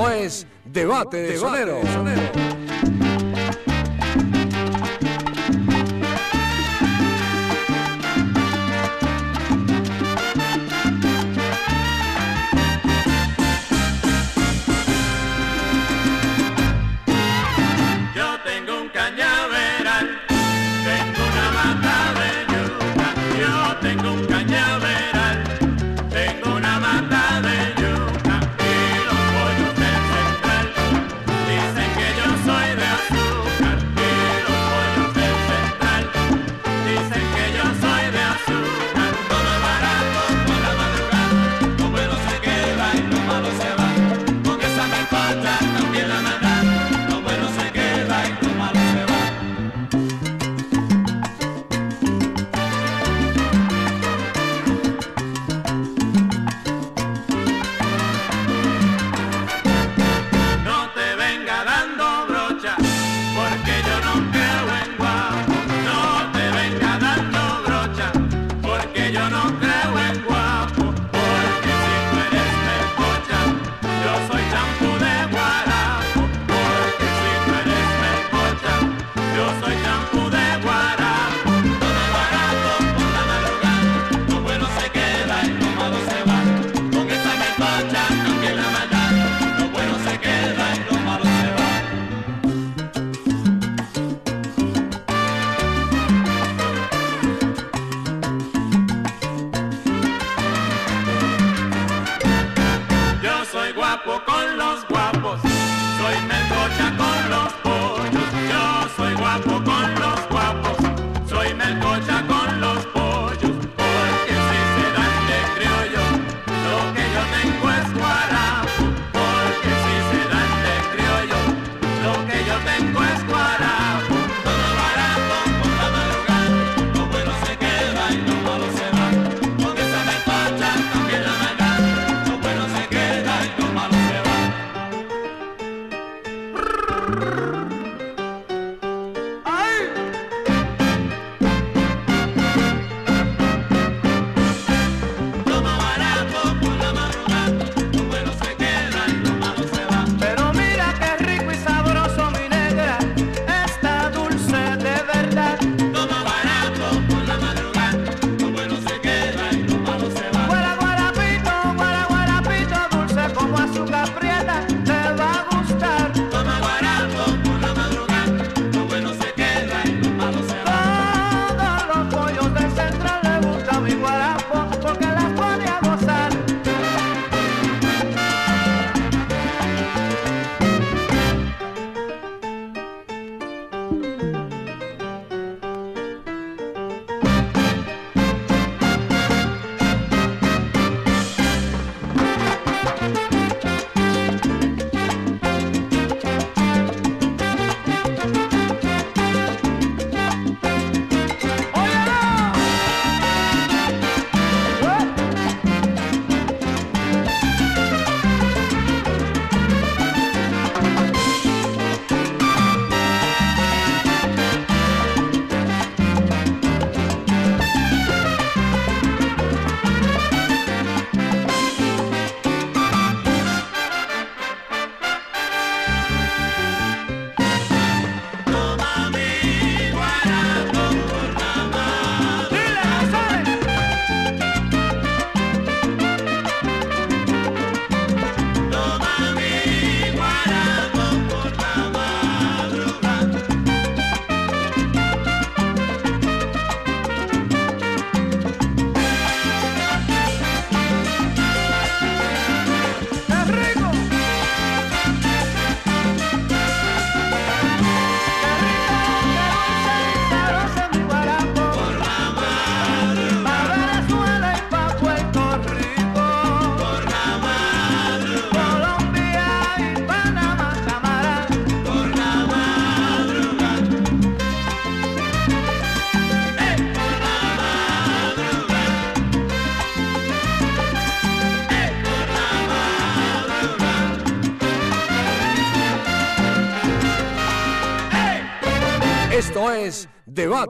Esto 0.00 0.12
es 0.12 0.46
Debate 0.64 1.18
de 1.18 1.36
Sonero. 1.36 1.82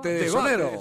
Debate 0.02 0.24
de 0.24 0.30
Sonero. 0.30 0.72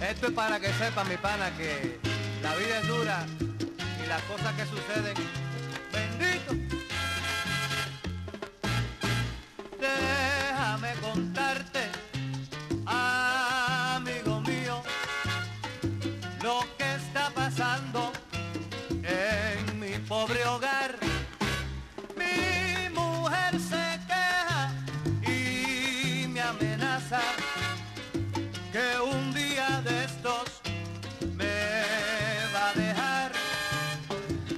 Esto 0.00 0.26
es 0.26 0.32
para 0.32 0.60
que 0.60 0.72
sepa 0.74 1.02
mi 1.04 1.16
pana 1.16 1.50
que 1.56 1.98
la 2.42 2.54
vida 2.54 2.78
es 2.78 2.86
dura 2.86 3.23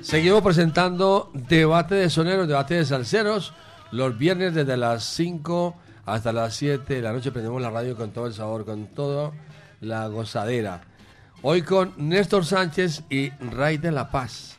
Seguimos 0.07 0.40
presentando 0.40 1.33
debate 1.35 1.97
de 1.97 2.09
soneros, 2.11 2.47
debate 2.47 2.75
de 2.75 2.85
salseros. 2.85 3.53
Los 3.90 4.16
viernes 4.16 4.55
desde 4.55 4.77
las 4.77 5.03
5 5.03 5.75
hasta 6.05 6.33
las 6.33 6.55
7 6.55 6.95
de 6.95 7.03
la 7.03 7.12
noche 7.12 7.33
prendemos 7.33 7.61
la 7.61 7.71
radio 7.71 7.97
con 7.97 8.12
todo 8.12 8.29
el 8.29 8.33
sabor, 8.33 8.64
con 8.64 8.87
toda 8.87 9.33
la 9.81 10.07
gozadera. 10.07 10.83
Hoy 11.42 11.62
con 11.62 11.92
Néstor 11.97 12.45
Sánchez 12.45 13.03
y 13.11 13.31
Ray 13.31 13.79
de 13.79 13.90
la 13.90 14.12
Paz. 14.12 14.59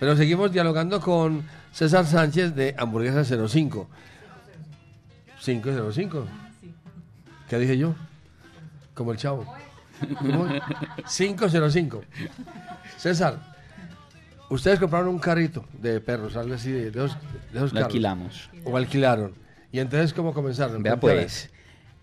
Pero 0.00 0.16
seguimos 0.16 0.50
dialogando 0.50 1.02
con 1.02 1.46
César 1.70 2.06
Sánchez 2.06 2.54
de 2.54 2.74
Hamburguesa 2.78 3.24
05. 3.24 3.86
505. 5.38 6.26
¿Qué 7.46 7.58
dije 7.58 7.76
yo? 7.76 7.94
Como 8.94 9.12
el 9.12 9.18
chavo. 9.18 9.44
¿Cómo? 10.18 10.48
505. 11.14 12.04
César, 12.96 13.53
ustedes 14.54 14.78
compraron 14.78 15.08
un 15.08 15.18
carrito 15.18 15.64
de 15.72 16.00
perros, 16.00 16.36
algo 16.36 16.54
así, 16.54 16.70
de, 16.70 16.88
esos, 16.88 17.16
de 17.52 17.60
Lo 17.60 17.66
carros. 17.66 17.74
alquilamos. 17.74 18.50
O 18.64 18.76
alquilaron. 18.76 19.32
¿Y 19.72 19.80
entonces 19.80 20.12
cómo 20.12 20.32
comenzaron? 20.32 20.82
Vea 20.82 20.98
pues, 20.98 21.50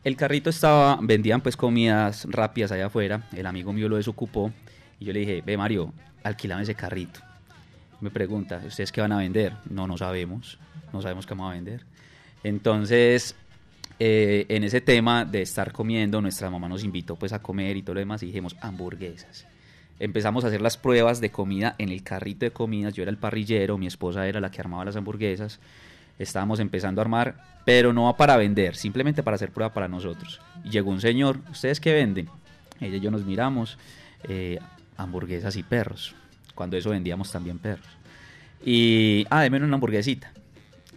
el 0.04 0.16
carrito 0.16 0.50
estaba, 0.50 1.00
vendían 1.02 1.42
pues 1.42 1.56
comidas 1.56 2.28
rápidas 2.30 2.72
allá 2.72 2.88
afuera, 2.88 3.28
el 3.34 3.46
amigo 3.46 3.72
mío 3.72 3.88
lo 3.88 3.96
desocupó 3.96 4.52
y 5.00 5.06
yo 5.06 5.14
le 5.14 5.20
dije, 5.22 5.42
ve 5.46 5.58
Mario, 5.58 5.94
alquilame 6.24 6.64
ese 6.64 6.76
carrito. 6.76 7.22
Me 8.02 8.10
pregunta, 8.10 8.62
¿ustedes 8.66 8.92
qué 8.92 9.00
van 9.00 9.12
a 9.12 9.18
vender? 9.18 9.54
No, 9.70 9.88
no 9.88 9.98
sabemos, 9.98 10.58
no 10.92 11.02
sabemos 11.02 11.26
qué 11.26 11.34
vamos 11.34 11.52
a 11.52 11.54
vender. 11.54 11.86
Entonces, 12.44 13.36
eh, 14.00 14.48
en 14.50 14.64
ese 14.64 14.82
tema 14.82 15.24
de 15.24 15.44
estar 15.44 15.72
comiendo, 15.72 16.20
nuestra 16.22 16.50
mamá 16.50 16.68
nos 16.68 16.84
invitó 16.84 17.16
pues 17.16 17.32
a 17.34 17.42
comer 17.42 17.78
y 17.78 17.84
todo 17.84 17.94
lo 17.94 18.00
demás 18.00 18.24
y 18.24 18.26
dijimos 18.26 18.56
hamburguesas. 18.60 19.46
Empezamos 20.00 20.44
a 20.44 20.48
hacer 20.48 20.62
las 20.62 20.78
pruebas 20.78 21.22
de 21.22 21.30
comida 21.30 21.76
en 21.78 21.90
el 21.90 22.04
carrito 22.04 22.46
de 22.46 22.52
comidas, 22.52 22.94
yo 22.94 23.04
era 23.04 23.12
el 23.12 23.18
parrillero, 23.18 23.78
mi 23.78 23.88
esposa 23.88 24.28
era 24.28 24.40
la 24.40 24.50
que 24.50 24.62
armaba 24.62 24.86
las 24.86 24.96
hamburguesas 24.96 25.60
estábamos 26.22 26.60
empezando 26.60 27.02
a 27.02 27.04
armar, 27.04 27.36
pero 27.66 27.94
no 27.94 28.16
para 28.16 28.38
vender, 28.38 28.76
simplemente 28.76 29.24
para 29.24 29.36
hacer 29.36 29.52
prueba 29.52 29.74
para 29.74 29.88
nosotros. 29.88 30.40
Y 30.64 30.70
llegó 30.70 30.92
un 30.92 31.02
señor, 31.02 31.40
¿ustedes 31.52 31.80
qué 31.80 31.94
venden? 31.94 32.30
Ella 32.80 32.98
y 32.98 33.00
yo 33.00 33.12
nos 33.12 33.26
miramos, 33.26 33.78
eh, 34.24 34.60
hamburguesas 34.98 35.56
y 35.56 35.64
perros, 35.64 36.16
cuando 36.56 36.78
eso 36.78 36.90
vendíamos 36.90 37.32
también 37.32 37.60
perros. 37.60 37.88
Y, 38.64 39.26
ah, 39.30 39.42
deme 39.42 39.58
una 39.58 39.76
hamburguesita. 39.76 40.32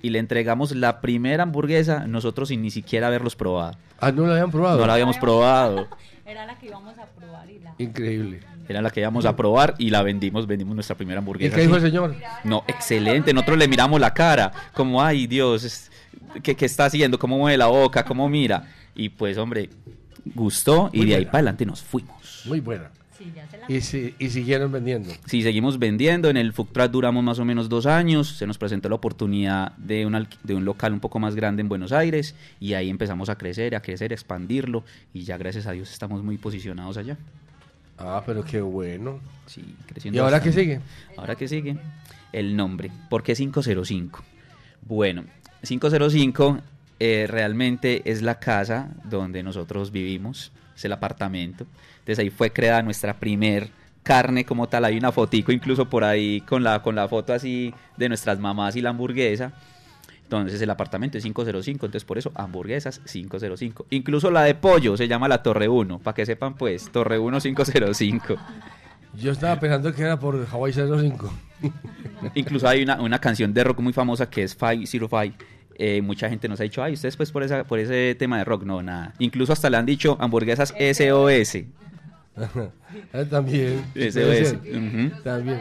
Y 0.02 0.10
le 0.10 0.18
entregamos 0.18 0.74
la 0.76 1.00
primera 1.00 1.44
hamburguesa, 1.44 2.06
nosotros 2.06 2.48
sin 2.48 2.60
ni 2.60 2.70
siquiera 2.70 3.06
haberlos 3.06 3.36
probado. 3.36 3.78
Ah, 3.98 4.12
no 4.12 4.26
la 4.26 4.34
habían 4.34 4.50
probado. 4.50 4.78
No 4.78 4.86
la 4.86 4.92
habíamos 4.94 5.16
probado. 5.16 5.88
Era 6.26 6.44
la 6.44 6.58
que 6.58 6.66
íbamos 6.66 6.98
a 6.98 7.06
probar 7.06 7.50
y 7.50 7.58
la... 7.60 7.74
Increíble. 7.78 8.40
Era 8.68 8.80
la 8.82 8.90
que 8.90 9.00
íbamos 9.00 9.24
a 9.26 9.36
probar 9.36 9.74
y 9.78 9.90
la 9.90 10.02
vendimos, 10.02 10.46
vendimos 10.46 10.74
nuestra 10.74 10.96
primera 10.96 11.18
hamburguesa. 11.18 11.54
¿Y 11.54 11.56
qué 11.56 11.62
dijo 11.62 11.76
el 11.76 11.82
señor? 11.82 12.14
No, 12.44 12.64
excelente. 12.66 13.32
Nosotros 13.34 13.58
le 13.58 13.68
miramos 13.68 14.00
la 14.00 14.14
cara, 14.14 14.50
como, 14.72 15.02
ay 15.02 15.26
Dios, 15.26 15.90
¿qué, 16.42 16.54
qué 16.54 16.64
está 16.66 16.86
haciendo? 16.86 17.18
¿Cómo 17.18 17.38
mueve 17.38 17.58
la 17.58 17.66
boca? 17.66 18.04
¿Cómo 18.04 18.28
mira? 18.28 18.68
Y 18.94 19.08
pues, 19.10 19.36
hombre, 19.38 19.70
gustó 20.34 20.90
y 20.92 20.98
Muy 20.98 21.06
de 21.08 21.16
ahí 21.16 21.24
para 21.26 21.38
adelante 21.38 21.66
nos 21.66 21.82
fuimos. 21.82 22.42
Muy 22.46 22.60
buena. 22.60 22.90
Sí, 23.16 23.32
ya 23.34 23.46
se 23.48 23.58
la... 23.58 23.64
Y, 23.68 23.80
si- 23.80 24.14
y 24.18 24.28
siguieron 24.30 24.72
vendiendo. 24.72 25.12
Sí, 25.26 25.42
seguimos 25.42 25.78
vendiendo. 25.78 26.28
En 26.30 26.36
el 26.36 26.52
Food 26.52 26.68
Truck 26.72 26.90
duramos 26.90 27.22
más 27.22 27.38
o 27.38 27.44
menos 27.44 27.68
dos 27.68 27.86
años. 27.86 28.28
Se 28.36 28.46
nos 28.46 28.58
presentó 28.58 28.88
la 28.88 28.96
oportunidad 28.96 29.72
de 29.76 30.04
un, 30.04 30.26
de 30.42 30.54
un 30.54 30.64
local 30.64 30.92
un 30.92 31.00
poco 31.00 31.20
más 31.20 31.36
grande 31.36 31.60
en 31.60 31.68
Buenos 31.68 31.92
Aires 31.92 32.34
y 32.58 32.74
ahí 32.74 32.90
empezamos 32.90 33.28
a 33.28 33.36
crecer, 33.38 33.76
a 33.76 33.80
crecer, 33.82 34.10
a 34.10 34.14
expandirlo 34.14 34.82
y 35.12 35.22
ya 35.22 35.36
gracias 35.36 35.66
a 35.66 35.72
Dios 35.72 35.92
estamos 35.92 36.24
muy 36.24 36.38
posicionados 36.38 36.96
allá. 36.96 37.16
Ah, 37.98 38.22
pero 38.24 38.44
qué 38.44 38.60
bueno. 38.60 39.20
Sí, 39.46 39.76
creciendo. 39.86 40.16
¿Y 40.16 40.20
ahora 40.20 40.40
qué 40.40 40.48
bastante. 40.48 40.74
sigue? 40.74 40.80
Ahora 41.16 41.34
qué 41.36 41.48
sigue. 41.48 41.76
El 42.32 42.56
nombre. 42.56 42.90
¿Por 43.08 43.22
qué 43.22 43.34
505? 43.34 44.22
Bueno, 44.82 45.24
505 45.62 46.60
eh, 47.00 47.26
realmente 47.28 48.02
es 48.10 48.22
la 48.22 48.38
casa 48.38 48.88
donde 49.04 49.42
nosotros 49.42 49.90
vivimos, 49.90 50.52
es 50.76 50.84
el 50.84 50.92
apartamento. 50.92 51.66
Entonces 51.98 52.18
ahí 52.18 52.30
fue 52.30 52.50
creada 52.50 52.82
nuestra 52.82 53.14
primer 53.14 53.70
carne 54.02 54.44
como 54.44 54.68
tal. 54.68 54.84
Hay 54.84 54.96
una 54.96 55.10
fotico 55.10 55.50
incluso 55.50 55.88
por 55.88 56.04
ahí 56.04 56.40
con 56.42 56.62
la, 56.62 56.82
con 56.82 56.94
la 56.94 57.08
foto 57.08 57.32
así 57.32 57.74
de 57.96 58.08
nuestras 58.08 58.38
mamás 58.38 58.76
y 58.76 58.80
la 58.80 58.90
hamburguesa. 58.90 59.52
Entonces 60.38 60.62
el 60.62 60.70
apartamento 60.70 61.18
es 61.18 61.24
505, 61.24 61.86
entonces 61.86 62.04
por 62.04 62.18
eso 62.18 62.32
hamburguesas 62.34 63.00
505. 63.00 63.86
Incluso 63.90 64.30
la 64.30 64.42
de 64.42 64.54
pollo 64.54 64.96
se 64.96 65.08
llama 65.08 65.28
la 65.28 65.42
Torre 65.42 65.68
1, 65.68 65.98
para 66.00 66.14
que 66.14 66.26
sepan 66.26 66.54
pues, 66.54 66.90
Torre 66.90 67.18
1 67.18 67.40
505. 67.40 68.36
Yo 69.16 69.32
estaba 69.32 69.58
pensando 69.60 69.94
que 69.94 70.02
era 70.02 70.18
por 70.18 70.46
Hawaii 70.50 70.72
05. 70.72 71.32
Incluso 72.34 72.68
hay 72.68 72.82
una, 72.82 73.00
una 73.00 73.20
canción 73.20 73.54
de 73.54 73.64
rock 73.64 73.80
muy 73.80 73.92
famosa 73.92 74.28
que 74.28 74.42
es 74.42 74.54
505. 74.54 75.34
Eh, 75.76 76.02
mucha 76.02 76.28
gente 76.28 76.48
nos 76.48 76.60
ha 76.60 76.62
dicho, 76.62 76.82
ay, 76.82 76.92
ustedes 76.92 77.16
pues 77.16 77.32
por, 77.32 77.42
esa, 77.42 77.64
por 77.64 77.78
ese 77.78 78.14
tema 78.14 78.38
de 78.38 78.44
rock, 78.44 78.62
no, 78.64 78.82
nada. 78.82 79.12
Incluso 79.18 79.52
hasta 79.52 79.68
le 79.70 79.76
han 79.76 79.86
dicho 79.86 80.16
hamburguesas 80.20 80.74
SOS. 80.78 81.58
Ah, 83.12 83.24
También. 83.30 83.84
SOS. 83.94 84.56
También. 85.24 85.60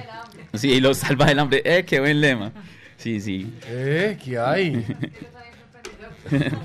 Sí, 0.54 0.80
los 0.80 0.98
salva 0.98 1.26
del 1.26 1.40
hambre. 1.40 1.62
Eh, 1.66 1.84
qué 1.84 2.00
buen 2.00 2.20
lema. 2.22 2.52
Sí, 2.98 3.20
sí. 3.20 3.54
Eh, 3.68 4.18
¿qué 4.24 4.40
hay? 4.40 4.86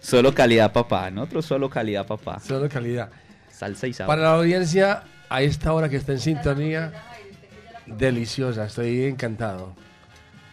Solo 0.00 0.32
calidad 0.34 0.72
papá. 0.72 1.10
Nosotros 1.10 1.44
solo 1.44 1.68
calidad 1.68 2.06
papá. 2.06 2.40
Solo 2.40 2.68
calidad. 2.68 3.10
Salsa 3.50 3.86
y 3.86 3.92
sabor. 3.92 4.14
Para 4.14 4.22
la 4.22 4.34
audiencia, 4.36 5.02
a 5.28 5.42
esta 5.42 5.72
hora 5.72 5.88
que 5.88 5.96
está 5.96 6.12
en 6.12 6.20
sintonía, 6.20 6.92
deliciosa, 7.86 8.64
estoy 8.64 9.04
encantado. 9.04 9.74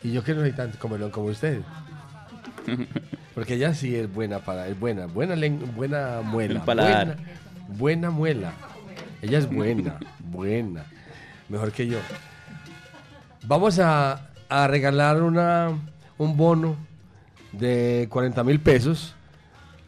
Y 0.04 0.12
yo 0.12 0.24
que 0.24 0.34
no 0.34 0.42
soy 0.42 0.52
tanto 0.52 0.78
comelón 0.80 1.12
como 1.12 1.28
usted. 1.28 1.62
Porque 3.36 3.56
ella 3.56 3.74
sí 3.74 3.96
es 3.96 4.12
buena 4.12 4.40
para, 4.40 4.68
es 4.68 4.80
buena, 4.80 5.06
buena, 5.06 5.36
buena 5.76 6.22
muela. 6.22 6.60
Buena, 6.66 7.16
buena 7.68 8.10
muela. 8.10 8.54
Ella 9.22 9.38
es 9.40 9.50
buena, 9.50 10.00
buena. 10.20 10.86
Mejor 11.50 11.72
que 11.72 11.88
yo. 11.88 12.00
Vamos 13.44 13.80
a, 13.80 14.30
a 14.50 14.68
regalar 14.68 15.22
una, 15.22 15.72
un 16.18 16.38
bono 16.38 16.78
de 17.52 18.08
40 18.10 18.44
mil 18.44 18.60
pesos 18.60 19.16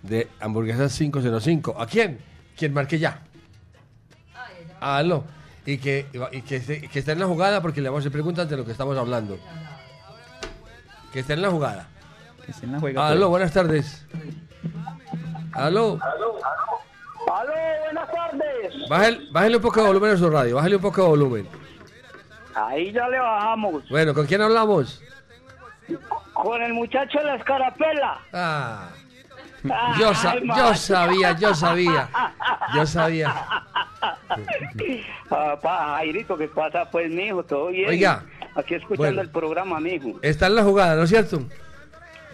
de 0.04 0.28
hamburguesas 0.40 0.98
505. 0.98 1.76
¿A 1.80 1.86
quién? 1.86 2.20
¿Quién 2.56 2.74
marque 2.74 3.00
ya? 3.00 3.22
Aló. 4.80 5.24
Y 5.66 5.78
que, 5.80 6.06
y 6.32 6.42
que, 6.44 6.56
esté, 6.58 6.88
que 6.88 7.00
esté 7.00 7.12
en 7.12 7.20
la 7.20 7.26
jugada 7.26 7.62
porque 7.62 7.82
le 7.82 7.90
vamos 7.90 8.00
a 8.00 8.02
hacer 8.04 8.12
preguntas 8.12 8.50
de 8.50 8.56
lo 8.56 8.66
que 8.66 8.72
estamos 8.72 8.98
hablando. 8.98 9.38
Que 11.12 11.20
esté 11.20 11.34
en 11.34 11.42
la 11.42 11.52
jugada. 11.52 11.88
Que 12.46 12.52
esté 12.52 12.66
en 12.66 12.74
la 12.74 12.80
juega, 12.80 13.08
Aló, 13.08 13.30
buenas 13.30 13.52
tardes. 13.52 14.06
Aló. 15.52 16.00
Aló, 16.02 16.34
buenas 17.84 18.12
tardes. 18.12 18.90
Bájale, 18.90 19.20
bájale 19.32 19.56
un 19.58 19.62
poco 19.62 19.82
de 19.82 19.88
volumen 19.88 20.12
a 20.12 20.18
su 20.18 20.30
radio, 20.30 20.56
bájale 20.56 20.76
un 20.78 20.82
poco 20.82 21.02
de 21.02 21.08
volumen. 21.10 21.67
Ahí 22.66 22.92
ya 22.92 23.08
le 23.08 23.20
bajamos. 23.20 23.88
Bueno, 23.90 24.14
¿con 24.14 24.26
quién 24.26 24.42
hablamos? 24.42 25.02
Con 26.34 26.62
el 26.62 26.74
muchacho 26.74 27.20
de 27.20 27.26
la 27.26 27.36
escarapela. 27.36 28.20
Ah, 28.34 28.90
yo, 30.00 30.14
sa- 30.14 30.36
yo 30.40 30.74
sabía, 30.76 31.32
yo 31.38 31.54
sabía, 31.54 32.10
yo 32.74 32.86
sabía. 32.86 33.34
Ah, 35.30 35.56
pa, 35.62 35.96
Jairito, 35.98 36.38
¿qué 36.38 36.48
pasa 36.48 36.90
pues, 36.90 37.10
mijo? 37.12 37.44
¿Todo 37.44 37.68
bien? 37.68 37.90
Oiga. 37.90 38.24
Aquí 38.56 38.76
escuchando 38.76 39.04
Bueno. 39.04 39.22
el 39.22 39.30
programa, 39.30 39.80
mijo. 39.80 40.20
Está 40.22 40.48
en 40.48 40.56
la 40.56 40.64
jugada, 40.64 40.96
¿no 40.96 41.04
es 41.04 41.10
cierto? 41.10 41.42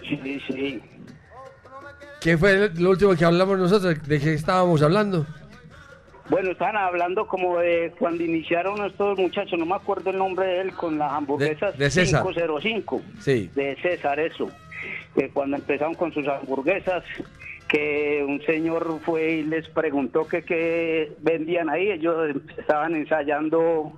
Sí, 0.07 0.41
sí. 0.47 0.81
¿Qué 2.21 2.37
fue 2.37 2.69
lo 2.75 2.89
último 2.91 3.15
que 3.15 3.25
hablamos 3.25 3.57
nosotros? 3.59 4.01
¿De 4.07 4.19
qué 4.19 4.33
estábamos 4.33 4.81
hablando? 4.81 5.25
Bueno, 6.29 6.51
estaban 6.51 6.77
hablando 6.77 7.27
como 7.27 7.59
de 7.59 7.93
cuando 7.99 8.23
iniciaron 8.23 8.83
estos 8.85 9.17
muchachos, 9.19 9.59
no 9.59 9.65
me 9.65 9.75
acuerdo 9.75 10.09
el 10.09 10.17
nombre 10.17 10.45
de 10.47 10.61
él, 10.61 10.73
con 10.73 10.97
las 10.97 11.11
hamburguesas 11.11 11.77
de 11.77 11.89
César. 11.91 12.21
505. 12.23 13.01
Sí. 13.19 13.49
De 13.53 13.75
César, 13.81 14.19
eso. 14.19 14.49
que 15.15 15.29
cuando 15.29 15.57
empezaron 15.57 15.95
con 15.95 16.13
sus 16.13 16.27
hamburguesas, 16.27 17.03
que 17.67 18.23
un 18.25 18.41
señor 18.45 18.99
fue 19.03 19.31
y 19.33 19.43
les 19.43 19.67
preguntó 19.69 20.27
que 20.27 20.43
qué 20.43 21.11
vendían 21.21 21.69
ahí, 21.69 21.91
ellos 21.91 22.35
estaban 22.57 22.95
ensayando 22.95 23.91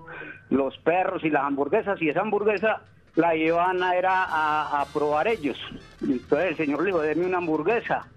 los 0.49 0.77
perros 0.79 1.23
y 1.23 1.29
las 1.29 1.43
hamburguesas 1.43 2.01
y 2.01 2.09
esa 2.09 2.21
hamburguesa 2.21 2.81
la 3.15 3.35
iban 3.35 3.81
a, 3.83 3.95
era 3.95 4.23
a, 4.23 4.81
a 4.81 4.85
probar 4.85 5.27
ellos. 5.27 5.57
Entonces 6.01 6.51
el 6.51 6.57
señor 6.57 6.81
le 6.81 6.87
dijo, 6.87 7.01
deme 7.01 7.25
una 7.25 7.37
hamburguesa 7.37 8.07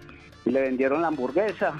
y 0.46 0.50
le 0.50 0.62
vendieron 0.62 1.02
la 1.02 1.08
hamburguesa 1.08 1.74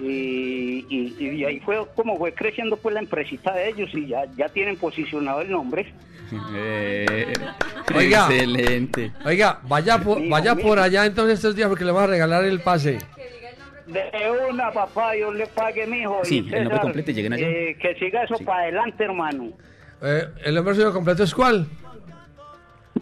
y, 0.00 0.84
y, 0.88 1.16
y 1.18 1.44
ahí 1.44 1.60
fue 1.60 1.84
como 1.94 2.16
fue 2.16 2.32
creciendo 2.34 2.76
pues 2.76 2.94
la 2.94 3.00
empresita 3.00 3.52
de 3.54 3.68
ellos 3.68 3.90
y 3.94 4.06
ya, 4.08 4.24
ya 4.36 4.48
tienen 4.48 4.76
posicionado 4.76 5.40
el 5.42 5.50
nombre. 5.50 5.92
Eh, 6.56 7.32
Oiga. 7.94 8.26
Excelente. 8.28 9.12
Oiga, 9.24 9.60
vaya 9.62 9.98
por, 9.98 10.28
vaya 10.28 10.56
por 10.56 10.80
allá 10.80 11.06
entonces 11.06 11.34
estos 11.34 11.54
días 11.54 11.68
porque 11.68 11.84
le 11.84 11.92
vamos 11.92 12.08
a 12.08 12.12
regalar 12.12 12.44
el 12.44 12.58
pase. 12.60 12.98
De 13.86 14.02
una, 14.50 14.72
papá, 14.72 15.14
yo 15.14 15.32
le 15.32 15.46
pague, 15.46 15.86
mijo. 15.86 16.22
Sí, 16.24 16.44
Y 16.44 16.52
el 16.52 16.64
nombre 16.64 16.80
completo 16.80 17.12
y 17.12 17.14
lleguen 17.14 17.32
allá. 17.34 17.46
eh, 17.46 17.78
que 17.80 17.94
siga 17.94 18.24
eso 18.24 18.38
para 18.44 18.62
adelante, 18.62 19.04
hermano. 19.04 19.52
Eh, 20.02 20.24
¿El 20.44 20.56
nombre 20.56 20.74
suyo 20.74 20.92
completo 20.92 21.22
es 21.22 21.32
cuál? 21.32 21.68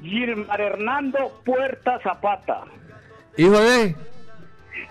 Gilmar 0.02 0.60
Hernando 0.60 1.40
Puerta 1.46 1.98
Zapata. 2.02 2.64
Hijo 3.38 3.58
de... 3.58 3.96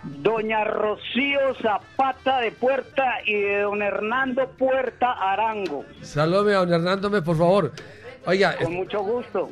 Doña 0.04 0.64
Rocío 0.66 1.40
Zapata 1.62 2.40
de 2.40 2.52
Puerta 2.52 3.04
y 3.26 3.34
de 3.34 3.62
don 3.62 3.82
Hernando 3.82 4.48
Puerta 4.58 5.14
Arango. 5.14 5.86
Saludame 6.02 6.54
a 6.54 6.58
don 6.60 6.74
Hernándome, 6.74 7.22
por 7.22 7.38
favor. 7.38 7.72
Oiga, 8.26 8.56
Con 8.62 8.74
mucho 8.74 9.02
gusto. 9.02 9.50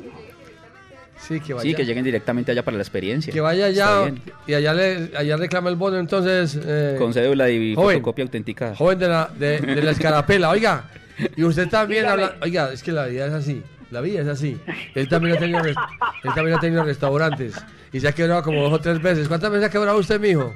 sí, 1.18 1.40
que 1.40 1.54
vaya. 1.54 1.62
Sí, 1.70 1.74
que 1.74 1.84
lleguen 1.84 2.04
directamente 2.04 2.52
allá 2.52 2.62
para 2.64 2.76
la 2.76 2.82
experiencia. 2.82 3.32
Que 3.32 3.40
vaya 3.40 3.66
allá 3.66 4.12
y 4.46 4.54
allá, 4.54 4.74
le, 4.74 5.10
allá 5.16 5.36
reclama 5.36 5.70
el 5.70 5.76
bono, 5.76 5.98
entonces... 5.98 6.58
eh, 6.64 6.96
Con 6.98 7.12
cédula 7.14 7.48
y 7.50 7.74
joven. 7.74 7.96
fotocopia 7.98 8.24
autenticada. 8.24 8.74
Joven 8.76 8.98
de 8.98 9.08
la, 9.08 9.30
de, 9.34 9.58
de 9.60 9.82
la 9.82 9.90
escarapela, 9.92 10.50
oiga. 10.50 10.84
Y 11.36 11.44
usted 11.44 11.68
también 11.68 12.04
Dígame. 12.04 12.24
habla... 12.24 12.36
Oiga, 12.42 12.72
es 12.72 12.82
que 12.82 12.92
la 12.92 13.06
vida 13.06 13.26
es 13.26 13.32
así. 13.32 13.62
La 13.92 14.00
vida 14.00 14.22
es 14.22 14.28
así. 14.28 14.58
Él 14.94 15.06
también 15.06 15.36
ha 15.36 15.38
tenido, 15.38 15.62
él 15.62 15.76
también 16.34 16.56
ha 16.56 16.60
tenido 16.60 16.82
restaurantes. 16.82 17.62
Y 17.92 18.00
se 18.00 18.08
ha 18.08 18.12
quebrado 18.12 18.42
como 18.42 18.62
dos 18.62 18.72
o 18.72 18.80
tres 18.80 19.02
veces. 19.02 19.28
¿Cuántas 19.28 19.50
veces 19.50 19.68
ha 19.68 19.70
quebrado 19.70 19.98
usted, 19.98 20.18
mijo? 20.18 20.54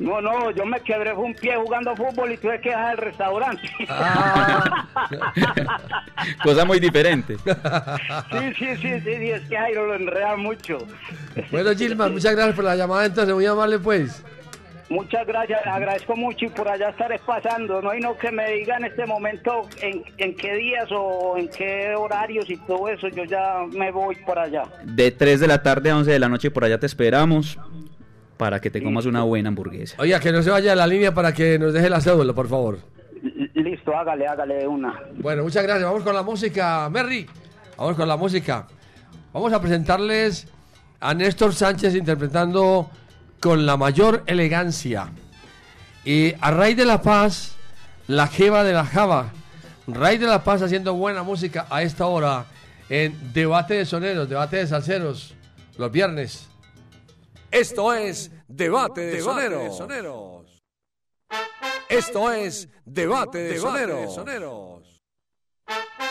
No, 0.00 0.20
no, 0.20 0.50
yo 0.50 0.66
me 0.66 0.80
quebré 0.80 1.12
un 1.12 1.34
pie 1.34 1.54
jugando 1.56 1.94
fútbol 1.94 2.32
y 2.32 2.36
tuve 2.36 2.60
que 2.60 2.70
dejar 2.70 2.92
el 2.92 2.98
restaurante. 2.98 3.62
Cosa 6.42 6.64
muy 6.64 6.80
diferente. 6.80 7.36
sí, 7.36 8.54
sí, 8.58 8.76
sí, 8.76 9.00
sí, 9.00 9.02
sí, 9.04 9.30
es 9.30 9.48
que 9.48 9.56
Jairo 9.56 9.86
lo 9.86 9.94
enreda 9.94 10.36
mucho. 10.36 10.78
Bueno, 11.52 11.70
Gilman, 11.76 12.12
muchas 12.12 12.34
gracias 12.34 12.56
por 12.56 12.64
la 12.64 12.74
llamada. 12.74 13.06
Entonces, 13.06 13.34
muy 13.34 13.46
amable, 13.46 13.78
pues. 13.78 14.24
Muchas 14.90 15.26
gracias, 15.26 15.60
le 15.64 15.70
agradezco 15.70 16.16
mucho 16.16 16.46
y 16.46 16.48
por 16.48 16.66
allá 16.66 16.88
estaré 16.88 17.18
pasando, 17.18 17.82
¿no? 17.82 17.94
Y 17.94 18.00
no 18.00 18.16
que 18.16 18.32
me 18.32 18.50
diga 18.52 18.78
en 18.78 18.84
este 18.86 19.04
momento 19.04 19.68
en, 19.82 20.02
en 20.16 20.34
qué 20.34 20.54
días 20.54 20.88
o 20.90 21.36
en 21.36 21.48
qué 21.48 21.94
horarios 21.94 22.48
y 22.48 22.56
todo 22.56 22.88
eso, 22.88 23.08
yo 23.08 23.24
ya 23.24 23.66
me 23.70 23.90
voy 23.90 24.16
por 24.16 24.38
allá. 24.38 24.62
De 24.84 25.10
3 25.10 25.40
de 25.40 25.46
la 25.46 25.62
tarde 25.62 25.90
a 25.90 25.96
11 25.98 26.10
de 26.10 26.18
la 26.18 26.28
noche 26.30 26.50
por 26.50 26.64
allá 26.64 26.78
te 26.78 26.86
esperamos 26.86 27.58
para 28.38 28.60
que 28.60 28.70
te 28.70 28.82
comas 28.82 29.04
una 29.04 29.24
buena 29.24 29.50
hamburguesa. 29.50 29.96
Oiga, 29.98 30.20
que 30.20 30.32
no 30.32 30.42
se 30.42 30.50
vaya 30.50 30.70
de 30.70 30.76
la 30.76 30.86
línea 30.86 31.12
para 31.12 31.34
que 31.34 31.58
nos 31.58 31.74
deje 31.74 31.90
la 31.90 32.00
cédula, 32.00 32.32
por 32.32 32.48
favor. 32.48 32.78
Listo, 33.54 33.94
hágale, 33.94 34.26
hágale 34.26 34.66
una. 34.66 34.94
Bueno, 35.16 35.42
muchas 35.42 35.64
gracias. 35.64 35.84
Vamos 35.84 36.04
con 36.04 36.14
la 36.14 36.22
música, 36.22 36.88
Merry. 36.88 37.26
Vamos 37.76 37.96
con 37.96 38.08
la 38.08 38.16
música. 38.16 38.66
Vamos 39.32 39.52
a 39.52 39.60
presentarles 39.60 40.46
a 41.00 41.12
Néstor 41.12 41.52
Sánchez 41.52 41.94
interpretando 41.94 42.88
con 43.40 43.66
la 43.66 43.76
mayor 43.76 44.22
elegancia. 44.26 45.10
Y 46.04 46.34
a 46.40 46.50
Ray 46.50 46.74
de 46.74 46.84
la 46.84 47.02
Paz, 47.02 47.56
la 48.06 48.26
jeva 48.26 48.64
de 48.64 48.72
la 48.72 48.84
java. 48.84 49.32
Ray 49.86 50.18
de 50.18 50.26
la 50.26 50.44
Paz 50.44 50.62
haciendo 50.62 50.94
buena 50.94 51.22
música 51.22 51.66
a 51.70 51.82
esta 51.82 52.06
hora 52.06 52.46
en 52.88 53.32
Debate 53.32 53.74
de 53.74 53.86
Soneros, 53.86 54.28
Debate 54.28 54.56
de 54.56 54.66
Salseros, 54.66 55.34
los 55.76 55.90
viernes. 55.90 56.48
Esto 57.50 57.94
es 57.94 58.30
Debate 58.46 59.02
de 59.02 59.20
Soneros. 59.20 60.60
Esto 61.88 62.32
es 62.32 62.68
Debate 62.84 63.38
de 63.38 63.58
Soneros. 63.58 65.00
Oye, 65.68 66.07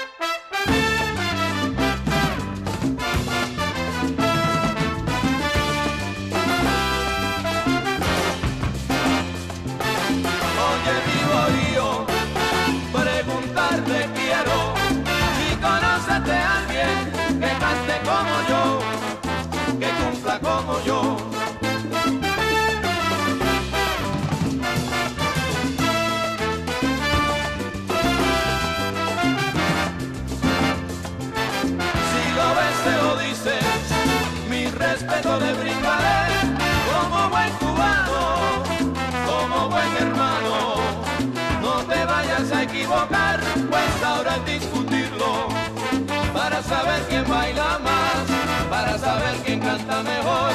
saber 46.68 47.02
quién 47.10 47.28
baila 47.28 47.80
más, 47.80 48.70
para 48.70 48.98
saber 48.98 49.36
quién 49.46 49.60
canta 49.60 50.04
mejor, 50.04 50.52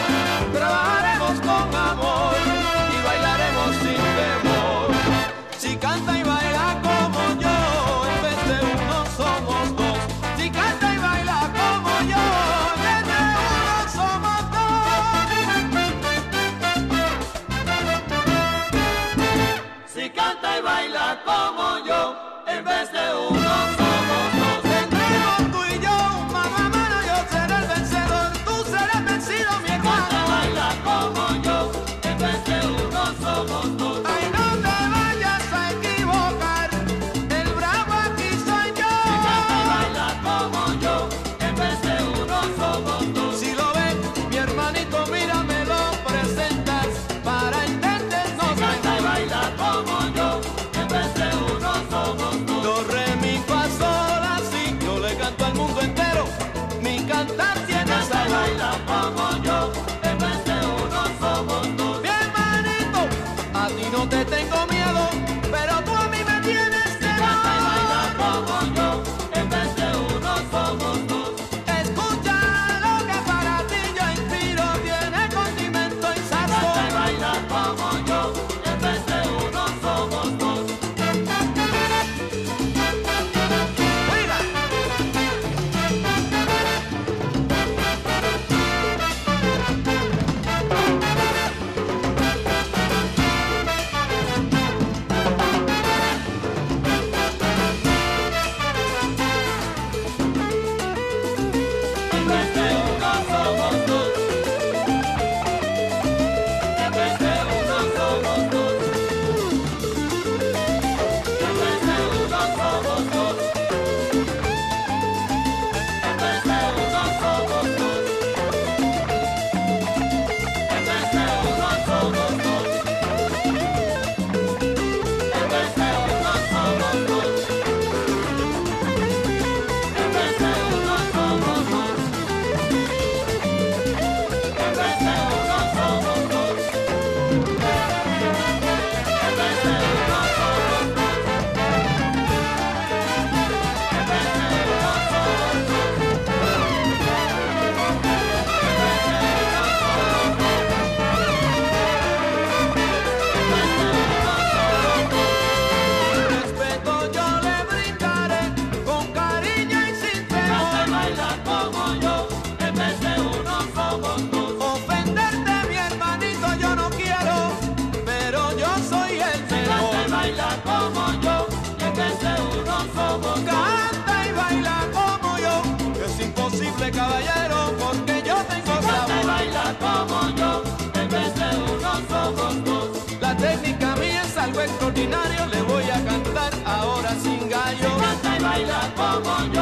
le 185.09 185.62
voy 185.62 185.84
a 185.84 186.05
cantar 186.05 186.53
ahora 186.64 187.14
sin 187.22 187.48
gallo. 187.48 187.96
Canta 187.98 188.36
y 188.38 188.42
baila 188.42 188.94
como 188.96 189.53
yo. 189.53 189.61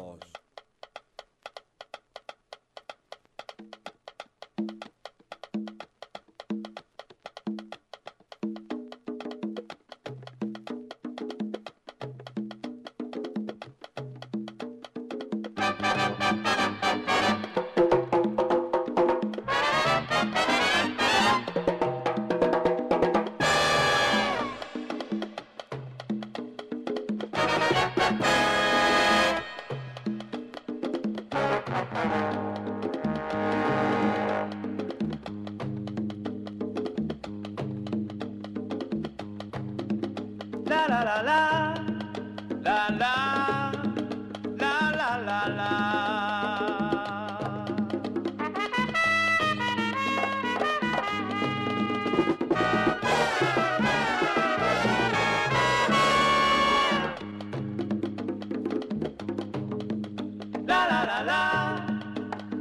la, 61.23 61.85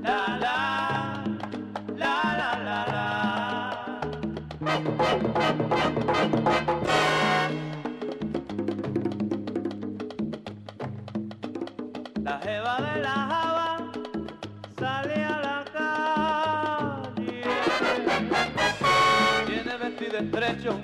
la, 0.02 0.38
la, 0.38 0.56
la, 1.96 2.14
la, 2.38 2.58
la, 2.64 2.86
la. 2.92 3.06
La 12.22 12.38
jeva 12.44 12.76
de 12.80 13.00
la 13.00 13.16
java 13.30 13.68
sale 14.78 15.24
a 15.24 15.38
la 15.46 15.64
calle. 15.72 17.42
Tiene 19.46 19.76
vestido 19.78 20.18
estrecho 20.18 20.80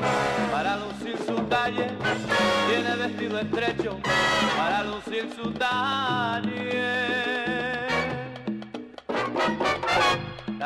para 0.51 0.77
lucir 0.77 1.17
su 1.27 1.35
talle. 1.49 1.89
Tiene 2.69 2.97
vestido 2.97 3.39
estrecho 3.39 3.99
para 4.57 4.83
lucir 4.85 5.29
su 5.35 5.51
talle. 5.53 7.36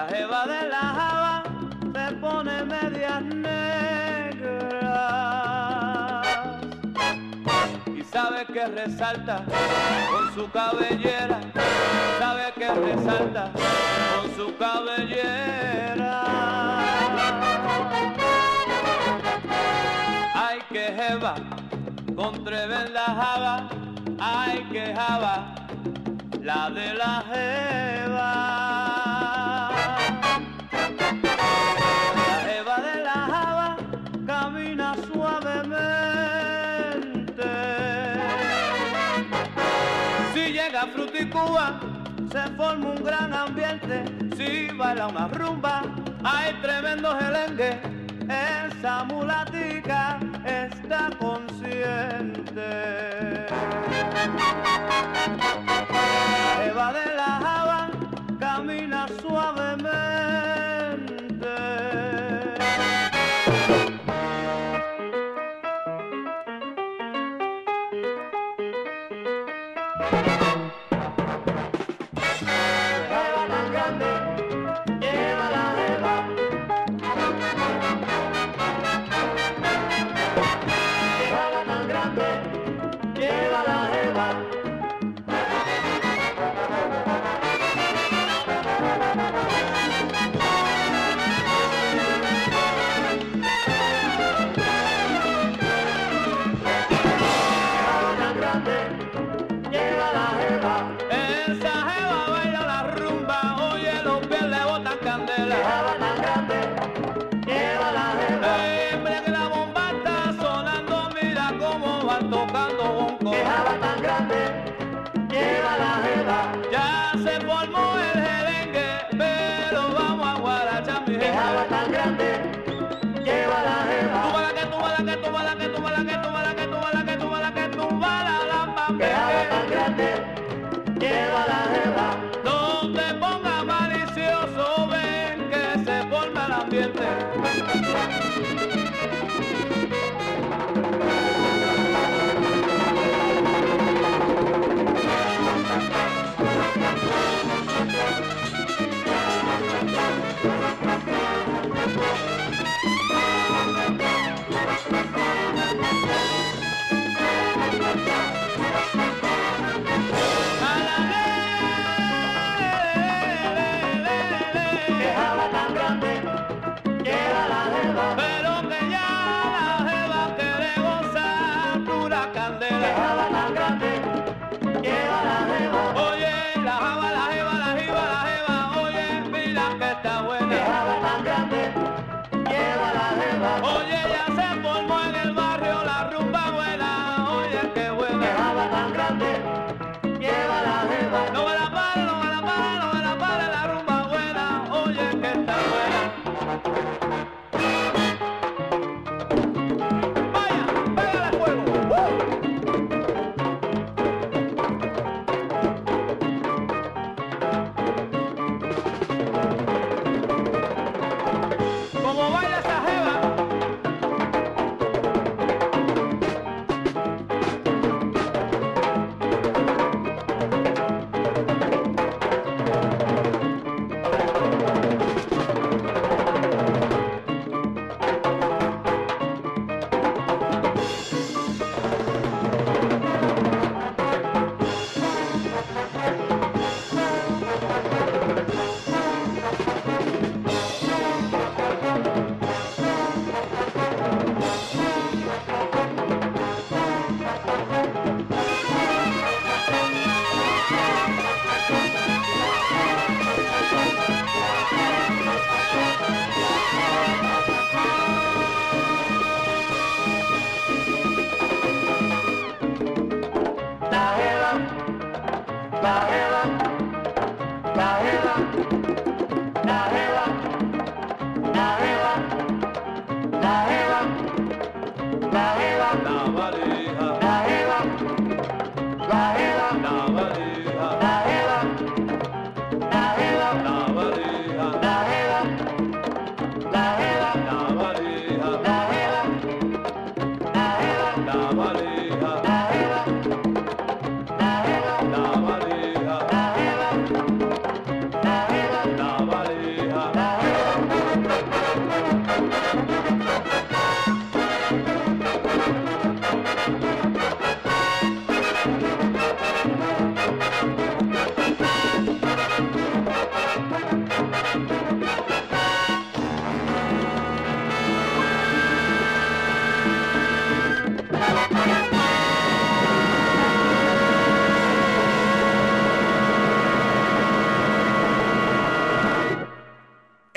La 0.01 0.07
jeva 0.07 0.47
de 0.47 0.69
la 0.71 0.85
java 0.99 1.43
se 1.93 2.15
pone 2.23 2.65
medias 2.65 3.23
negras 3.23 3.59
y 7.87 8.03
sabe 8.05 8.47
que 8.47 8.65
resalta 8.65 9.45
con 10.11 10.35
su 10.35 10.51
cabellera, 10.51 11.39
sabe 12.19 12.51
que 12.57 12.73
resalta 12.73 13.51
con 13.53 14.35
su 14.37 14.57
cabellera. 14.57 16.23
Ay, 20.35 20.61
que 20.71 20.95
jeva, 20.99 21.35
con 22.17 22.43
tremenda 22.43 23.05
java, 23.05 23.69
ay, 24.19 24.67
que 24.73 24.95
java, 24.95 25.55
la 26.41 26.71
de 26.71 26.95
la 26.95 27.23
jeva. 27.31 29.00
Se 42.31 42.43
forma 42.57 42.91
un 42.91 43.03
gran 43.03 43.33
ambiente, 43.35 44.05
si 44.37 44.69
baila 44.77 45.09
una 45.09 45.27
rumba, 45.29 45.83
hay 46.23 46.53
tremendo 46.63 47.19
gelengue, 47.19 47.81
esa 48.29 49.03
mulatica 49.05 50.21
está 50.45 51.11
consciente. 51.19 52.71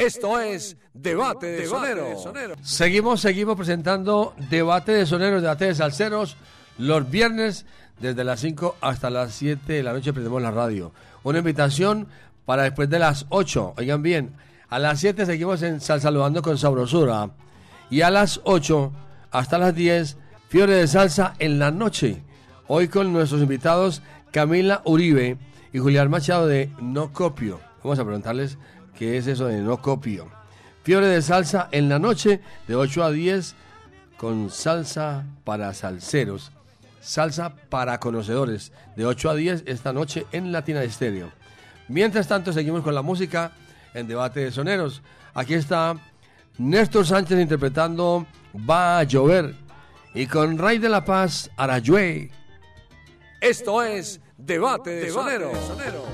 Esto 0.05 0.37
es 0.37 0.75
Debate 0.93 1.47
de 1.47 1.65
Sonero. 1.65 2.57
Seguimos, 2.61 3.21
seguimos 3.21 3.55
presentando 3.55 4.35
Debate 4.49 4.91
de 4.91 5.05
Soneros, 5.05 5.41
Debate 5.41 5.65
de 5.65 5.75
Salseros, 5.75 6.35
los 6.77 7.09
viernes 7.09 7.65
desde 8.01 8.25
las 8.25 8.41
5 8.41 8.75
hasta 8.81 9.09
las 9.09 9.33
7 9.35 9.71
de 9.71 9.81
la 9.81 9.93
noche 9.93 10.11
prendemos 10.11 10.41
la 10.41 10.51
radio. 10.51 10.91
Una 11.23 11.39
invitación 11.39 12.07
para 12.45 12.63
después 12.63 12.89
de 12.89 12.99
las 12.99 13.27
8, 13.29 13.75
oigan 13.77 14.01
bien, 14.01 14.33
a 14.67 14.77
las 14.77 14.99
7 14.99 15.25
seguimos 15.25 15.61
en 15.61 15.79
Sal 15.79 16.01
Saludando 16.01 16.41
con 16.41 16.57
Sabrosura 16.57 17.29
y 17.89 18.01
a 18.01 18.09
las 18.09 18.41
8 18.43 18.91
hasta 19.31 19.57
las 19.57 19.73
10, 19.73 20.17
Fiebre 20.49 20.75
de 20.75 20.87
Salsa 20.87 21.33
en 21.39 21.59
la 21.59 21.71
noche. 21.71 22.23
Hoy 22.67 22.89
con 22.89 23.13
nuestros 23.13 23.41
invitados 23.41 24.01
Camila 24.31 24.81
Uribe 24.83 25.37
y 25.71 25.79
Julián 25.79 26.09
Machado 26.09 26.45
de 26.45 26.69
No 26.81 27.13
Copio. 27.13 27.61
Vamos 27.83 27.99
a 27.99 28.03
preguntarles 28.03 28.57
qué 28.97 29.17
es 29.17 29.27
eso 29.27 29.47
de 29.47 29.61
No 29.61 29.81
Copio. 29.81 30.29
Fiebre 30.83 31.07
de 31.07 31.21
salsa 31.21 31.69
en 31.71 31.89
la 31.89 31.99
noche 31.99 32.41
de 32.67 32.75
8 32.75 33.03
a 33.03 33.11
10 33.11 33.55
con 34.17 34.49
salsa 34.49 35.25
para 35.43 35.73
salseros. 35.73 36.51
Salsa 37.01 37.55
para 37.69 37.99
conocedores 37.99 38.71
de 38.95 39.05
8 39.05 39.29
a 39.29 39.35
10 39.35 39.63
esta 39.65 39.93
noche 39.93 40.25
en 40.31 40.51
Latina 40.51 40.83
Estéreo. 40.83 41.31
Mientras 41.87 42.27
tanto 42.27 42.53
seguimos 42.53 42.83
con 42.83 42.95
la 42.95 43.01
música 43.01 43.51
en 43.93 44.07
Debate 44.07 44.41
de 44.41 44.51
Soneros. 44.51 45.01
Aquí 45.33 45.53
está 45.53 45.95
Néstor 46.57 47.05
Sánchez 47.05 47.39
interpretando 47.39 48.25
Va 48.69 48.99
a 48.99 49.03
llover 49.03 49.55
y 50.13 50.27
con 50.27 50.57
Ray 50.57 50.77
de 50.77 50.89
la 50.89 51.03
Paz 51.03 51.49
Arayue. 51.57 52.29
Esto 53.41 53.81
es 53.81 54.21
Debate 54.37 54.91
de 54.91 55.09
Sonero. 55.09 55.51
Va 55.51 56.12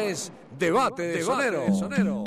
es 0.00 0.32
Debate 0.58 1.02
de 1.02 1.22
Soneros. 1.22 1.64
Península 1.64 2.19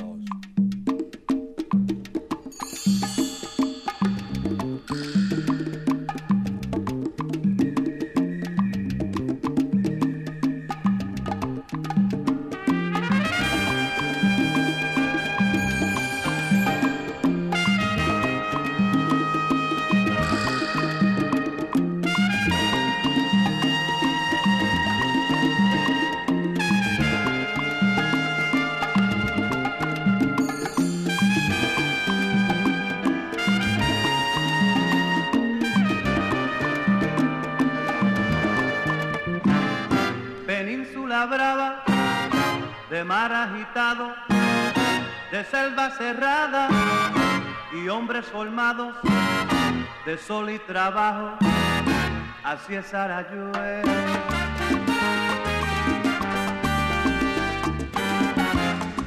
selva 45.54 45.92
cerrada 45.92 46.68
y 47.72 47.88
hombres 47.88 48.26
formados 48.26 48.96
de 50.04 50.18
sol 50.18 50.50
y 50.50 50.58
trabajo. 50.58 51.38
Así 52.44 52.74
es 52.74 52.92
Arayue. 52.92 53.84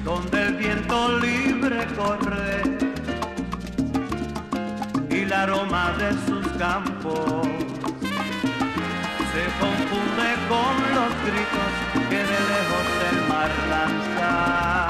Donde 0.04 0.42
el 0.46 0.54
viento 0.54 1.18
libre 1.18 1.84
corre 1.96 2.62
y 5.10 5.22
el 5.22 5.32
aroma 5.32 5.94
de 5.98 6.12
sus 6.26 6.46
campos 6.58 7.48
se 9.32 9.44
confunde 9.62 10.28
con 10.50 10.74
los 10.96 11.12
gritos 11.26 11.72
que 12.08 12.20
de 12.30 12.38
lejos 12.52 12.86
el 13.10 13.28
mar 13.30 13.50
lanza. 13.68 14.85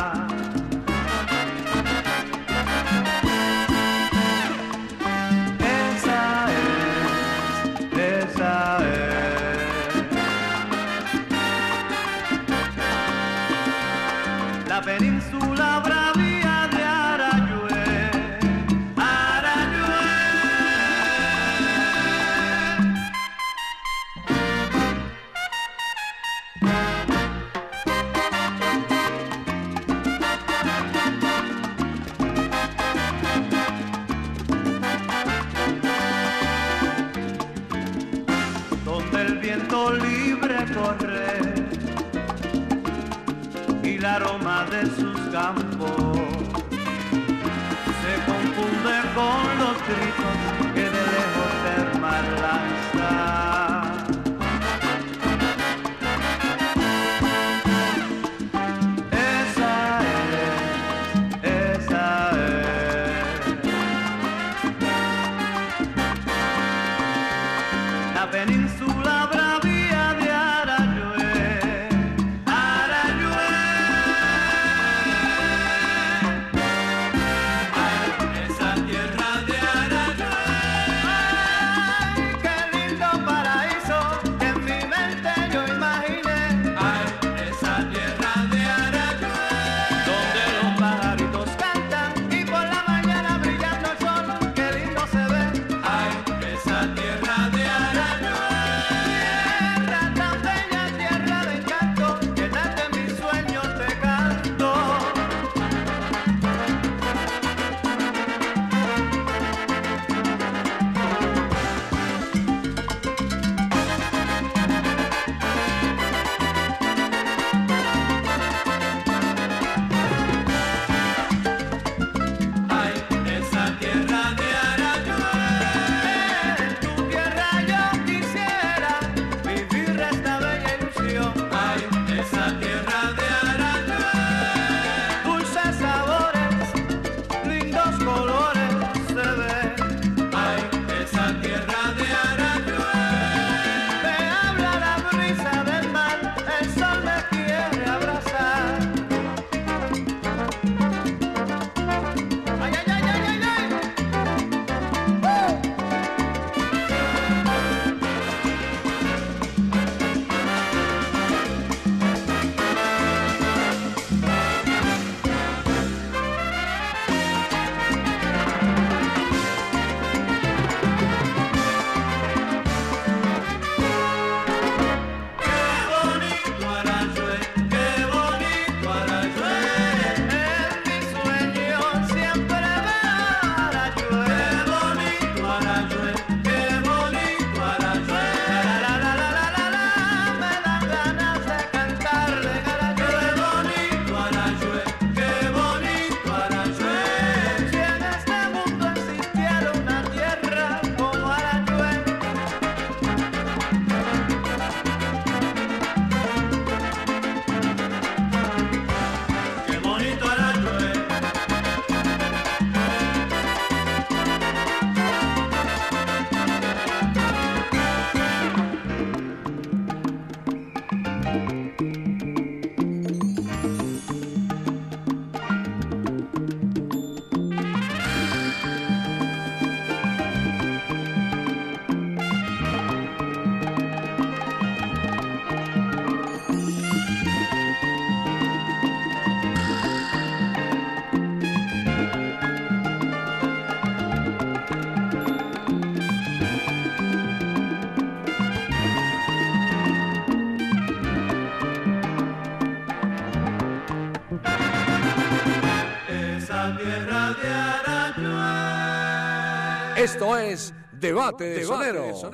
Esto 260.07 260.39
es 260.39 260.73
Debate 260.93 261.43
de 261.43 261.65
Soneros. 261.65 262.25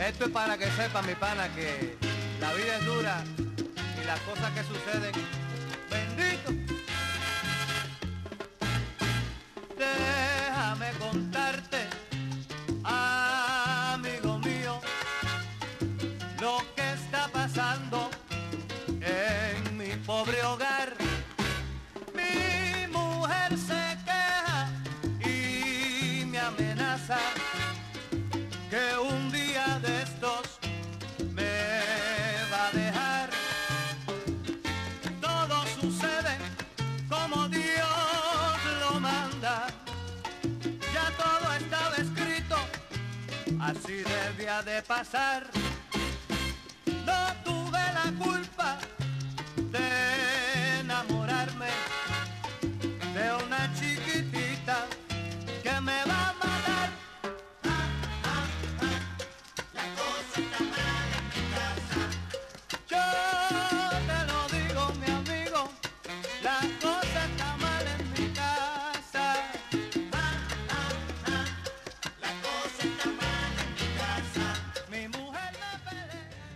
Esto 0.00 0.24
es 0.24 0.30
para 0.32 0.58
que 0.58 0.66
sepa 0.72 1.00
mi 1.02 1.14
pana 1.14 1.54
que 1.54 1.96
la 2.40 2.52
vida 2.52 2.78
es 2.78 2.84
dura 2.84 3.24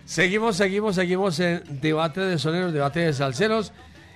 Seguimos, 0.09 0.57
seguimos, 0.57 0.95
seguimos 0.95 1.39
en 1.39 1.61
debate 1.81 2.19
de 2.21 2.39
soneros, 2.39 2.73
debate 2.73 2.99
de 3.01 3.13
salseros 3.13 3.71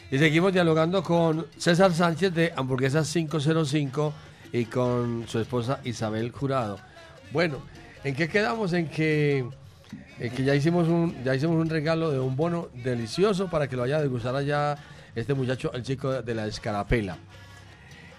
y 0.10 0.18
seguimos 0.18 0.52
dialogando 0.52 1.04
con 1.04 1.46
César 1.56 1.94
Sánchez 1.94 2.34
de 2.34 2.52
Hamburguesas 2.56 3.14
505 3.14 4.12
y 4.54 4.66
con 4.66 5.28
su 5.28 5.38
esposa 5.38 5.82
Isabel 5.84 6.32
Jurado. 6.32 6.80
Bueno, 7.32 7.60
¿en 8.04 8.16
qué 8.16 8.28
quedamos? 8.28 8.74
En 8.74 8.88
que, 8.88 9.46
ya, 10.44 10.56
hicimos 10.56 10.88
un, 10.88 11.16
ya 11.24 11.36
hicimos 11.36 11.58
un 11.58 11.70
regalo 11.70 12.10
de 12.10 12.18
un 12.18 12.36
bono 12.36 12.70
delicioso 12.74 13.48
para 13.52 13.68
que 13.68 13.76
lo 13.76 13.84
vaya 13.84 13.98
a 13.98 14.02
degustar 14.02 14.36
allá 14.36 14.76
este 15.14 15.36
muchacho, 15.36 15.72
el 15.74 15.84
chico 15.84 16.24
de 16.24 16.34
la 16.34 16.48
escarapela. 16.48 17.20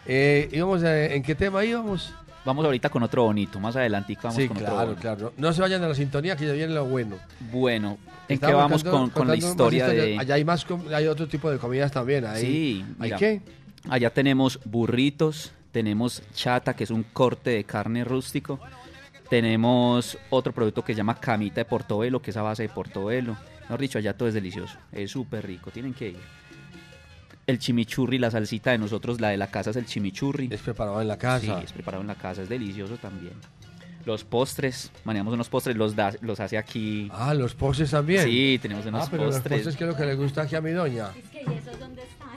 Eh, 0.07 0.49
íbamos, 0.53 0.81
eh, 0.85 1.17
¿En 1.17 1.25
qué 1.25 1.35
tema 1.35 1.65
íbamos? 1.65 2.15
Vamos 2.45 2.65
ahorita 2.65 2.91
con 2.91 3.03
otro 3.03 3.23
bonito, 3.25 3.59
más 3.59 3.75
adelante 3.77 4.17
vamos 4.23 4.37
sí, 4.37 4.47
con 4.49 4.57
otro 4.59 4.67
claro, 4.69 4.87
bonito. 4.89 5.01
claro. 5.01 5.33
No 5.39 5.53
se 5.53 5.63
vayan 5.63 5.81
de 5.81 5.89
la 5.89 5.95
sintonía, 5.95 6.37
que 6.37 6.47
ya 6.47 6.53
viene 6.53 6.75
lo 6.75 6.85
bueno. 6.85 7.17
Bueno, 7.51 7.97
¿en 8.29 8.39
qué 8.39 8.53
vamos 8.53 8.85
contando- 8.85 8.99
con, 9.01 9.11
con 9.11 9.29
la 9.29 9.37
historia 9.37 9.89
de...? 9.89 10.19
Allá 10.19 10.35
hay 10.35 10.45
más, 10.45 10.67
hay 10.95 11.07
otro 11.07 11.27
tipo 11.27 11.51
de 11.51 11.59
comidas 11.59 11.91
también. 11.91 12.27
Ahí, 12.27 12.41
Sí, 12.45 12.85
¿Hay 12.99 13.07
mira, 13.09 13.17
qué? 13.17 13.41
Allá 13.89 14.11
tenemos 14.13 14.61
burritos, 14.65 15.53
tenemos 15.73 16.23
chata, 16.35 16.75
que 16.77 16.85
es 16.85 16.91
un 16.91 17.03
corte 17.03 17.51
de 17.51 17.65
carne 17.65 18.05
rústico. 18.05 18.61
Tenemos 19.31 20.19
otro 20.31 20.53
producto 20.53 20.85
que 20.85 20.93
se 20.93 20.99
llama 20.99 21.15
camita 21.19 21.57
de 21.57 21.65
portobelo, 21.65 22.21
que 22.21 22.31
es 22.31 22.37
a 22.37 22.43
base 22.43 22.63
de 22.65 22.69
portobelo. 22.69 23.37
Mejor 23.63 23.81
dicho, 23.81 23.99
allá 23.99 24.15
todo 24.17 24.29
es 24.29 24.35
delicioso, 24.35 24.77
es 24.93 25.11
súper 25.11 25.47
rico, 25.47 25.71
tienen 25.71 25.95
que 25.95 26.11
ir. 26.11 26.19
El 27.47 27.59
chimichurri, 27.59 28.19
la 28.19 28.31
salsita 28.31 28.71
de 28.71 28.79
nosotros, 28.79 29.21
la 29.21 29.29
de 29.29 29.37
la 29.37 29.49
casa 29.51 29.71
es 29.71 29.77
el 29.77 29.85
chimichurri. 29.87 30.49
Es 30.51 30.61
preparado 30.63 31.01
en 31.03 31.09
la 31.09 31.19
casa. 31.19 31.59
Sí, 31.59 31.65
es 31.65 31.73
preparado 31.73 32.01
en 32.01 32.07
la 32.09 32.15
casa, 32.15 32.43
es 32.43 32.49
delicioso 32.49 32.97
también. 32.97 33.35
Los 34.07 34.25
postres, 34.25 34.91
manejamos 35.05 35.33
unos 35.35 35.49
postres, 35.49 35.77
los, 35.77 35.97
da- 35.97 36.13
los 36.21 36.39
hace 36.41 36.59
aquí. 36.59 37.09
Ah, 37.13 37.33
los 37.35 37.55
postres 37.55 37.91
también. 37.91 38.25
Sí, 38.25 38.59
tenemos 38.61 38.85
unos 38.87 39.05
Ah, 39.05 39.09
pero 39.11 39.25
los 39.25 39.35
postres. 39.37 39.59
postres 39.61 39.77
que 39.77 39.85
es 39.85 39.91
lo 39.91 39.97
que 39.97 40.05
le 40.07 40.15
gusta 40.15 40.43
aquí 40.43 40.57
a 40.57 40.61
mi 40.61 40.71
doña. 40.73 41.09
Es 41.17 41.29
que, 41.31 41.39
¿y 41.39 41.55
esos 41.59 41.79
dónde 41.79 42.03
están? 42.03 42.29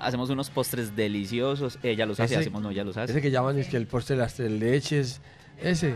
Hacemos 0.00 0.30
unos 0.30 0.50
postres 0.50 0.94
deliciosos. 0.94 1.78
Ella 1.82 2.06
los 2.06 2.20
hace, 2.20 2.34
Ese- 2.34 2.40
hacemos 2.42 2.62
no, 2.62 2.70
ella 2.70 2.84
los 2.84 2.96
hace. 2.96 3.12
Ese 3.12 3.20
que 3.20 3.30
llaman 3.32 3.58
es 3.58 3.68
que 3.68 3.76
el 3.76 3.86
postre 3.88 4.14
de 4.16 4.22
las 4.22 4.34
tres 4.34 4.50
leches. 4.52 5.20
Ese. 5.60 5.94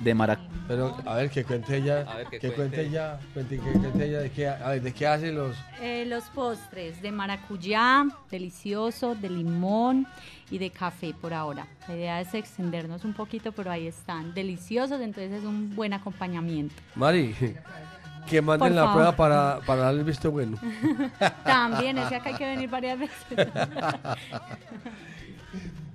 De 0.00 0.14
maracuyá. 0.14 0.48
De 0.48 0.54
marac 0.56 0.66
Pero 0.68 0.96
a 1.06 1.14
ver, 1.14 1.30
que 1.30 1.44
cuente 1.44 1.76
ella. 1.76 2.04
A 2.08 2.16
ver, 2.16 2.26
que 2.26 2.38
que 2.38 2.52
cuente. 2.52 2.76
cuente 2.76 2.82
ella. 2.82 3.18
cuente- 3.34 3.58
que 3.60 3.72
cuente 3.78 4.04
ella 4.06 4.18
de 4.20 4.30
qué, 4.30 4.48
a 4.48 4.68
ver, 4.68 4.82
de 4.82 4.92
qué 4.92 5.06
hace 5.06 5.32
los. 5.32 5.56
Eh, 5.80 6.04
los 6.06 6.24
postres 6.24 7.00
de 7.02 7.12
maracuyá, 7.12 8.04
delicioso, 8.30 9.14
de 9.14 9.30
limón 9.30 10.06
y 10.50 10.58
de 10.58 10.70
café 10.70 11.14
por 11.20 11.32
ahora. 11.32 11.66
La 11.88 11.94
idea 11.96 12.20
es 12.20 12.34
extendernos 12.34 13.04
un 13.04 13.14
poquito, 13.14 13.52
pero 13.52 13.70
ahí 13.70 13.86
están. 13.86 14.34
Deliciosos, 14.34 15.00
entonces 15.00 15.32
es 15.32 15.44
un 15.44 15.74
buen 15.76 15.92
acompañamiento. 15.92 16.74
Mari, 16.94 17.34
que 18.28 18.42
manden 18.42 18.68
Por 18.68 18.76
la 18.76 18.82
favor. 18.82 18.94
prueba 18.94 19.16
para, 19.16 19.60
para 19.66 19.82
darle 19.82 20.00
el 20.00 20.06
visto 20.06 20.30
bueno. 20.30 20.58
También, 21.44 21.96
es 21.98 22.08
que 22.08 22.16
acá 22.16 22.30
hay 22.30 22.34
que 22.36 22.44
venir 22.46 22.68
varias 22.68 22.98
veces. 22.98 23.16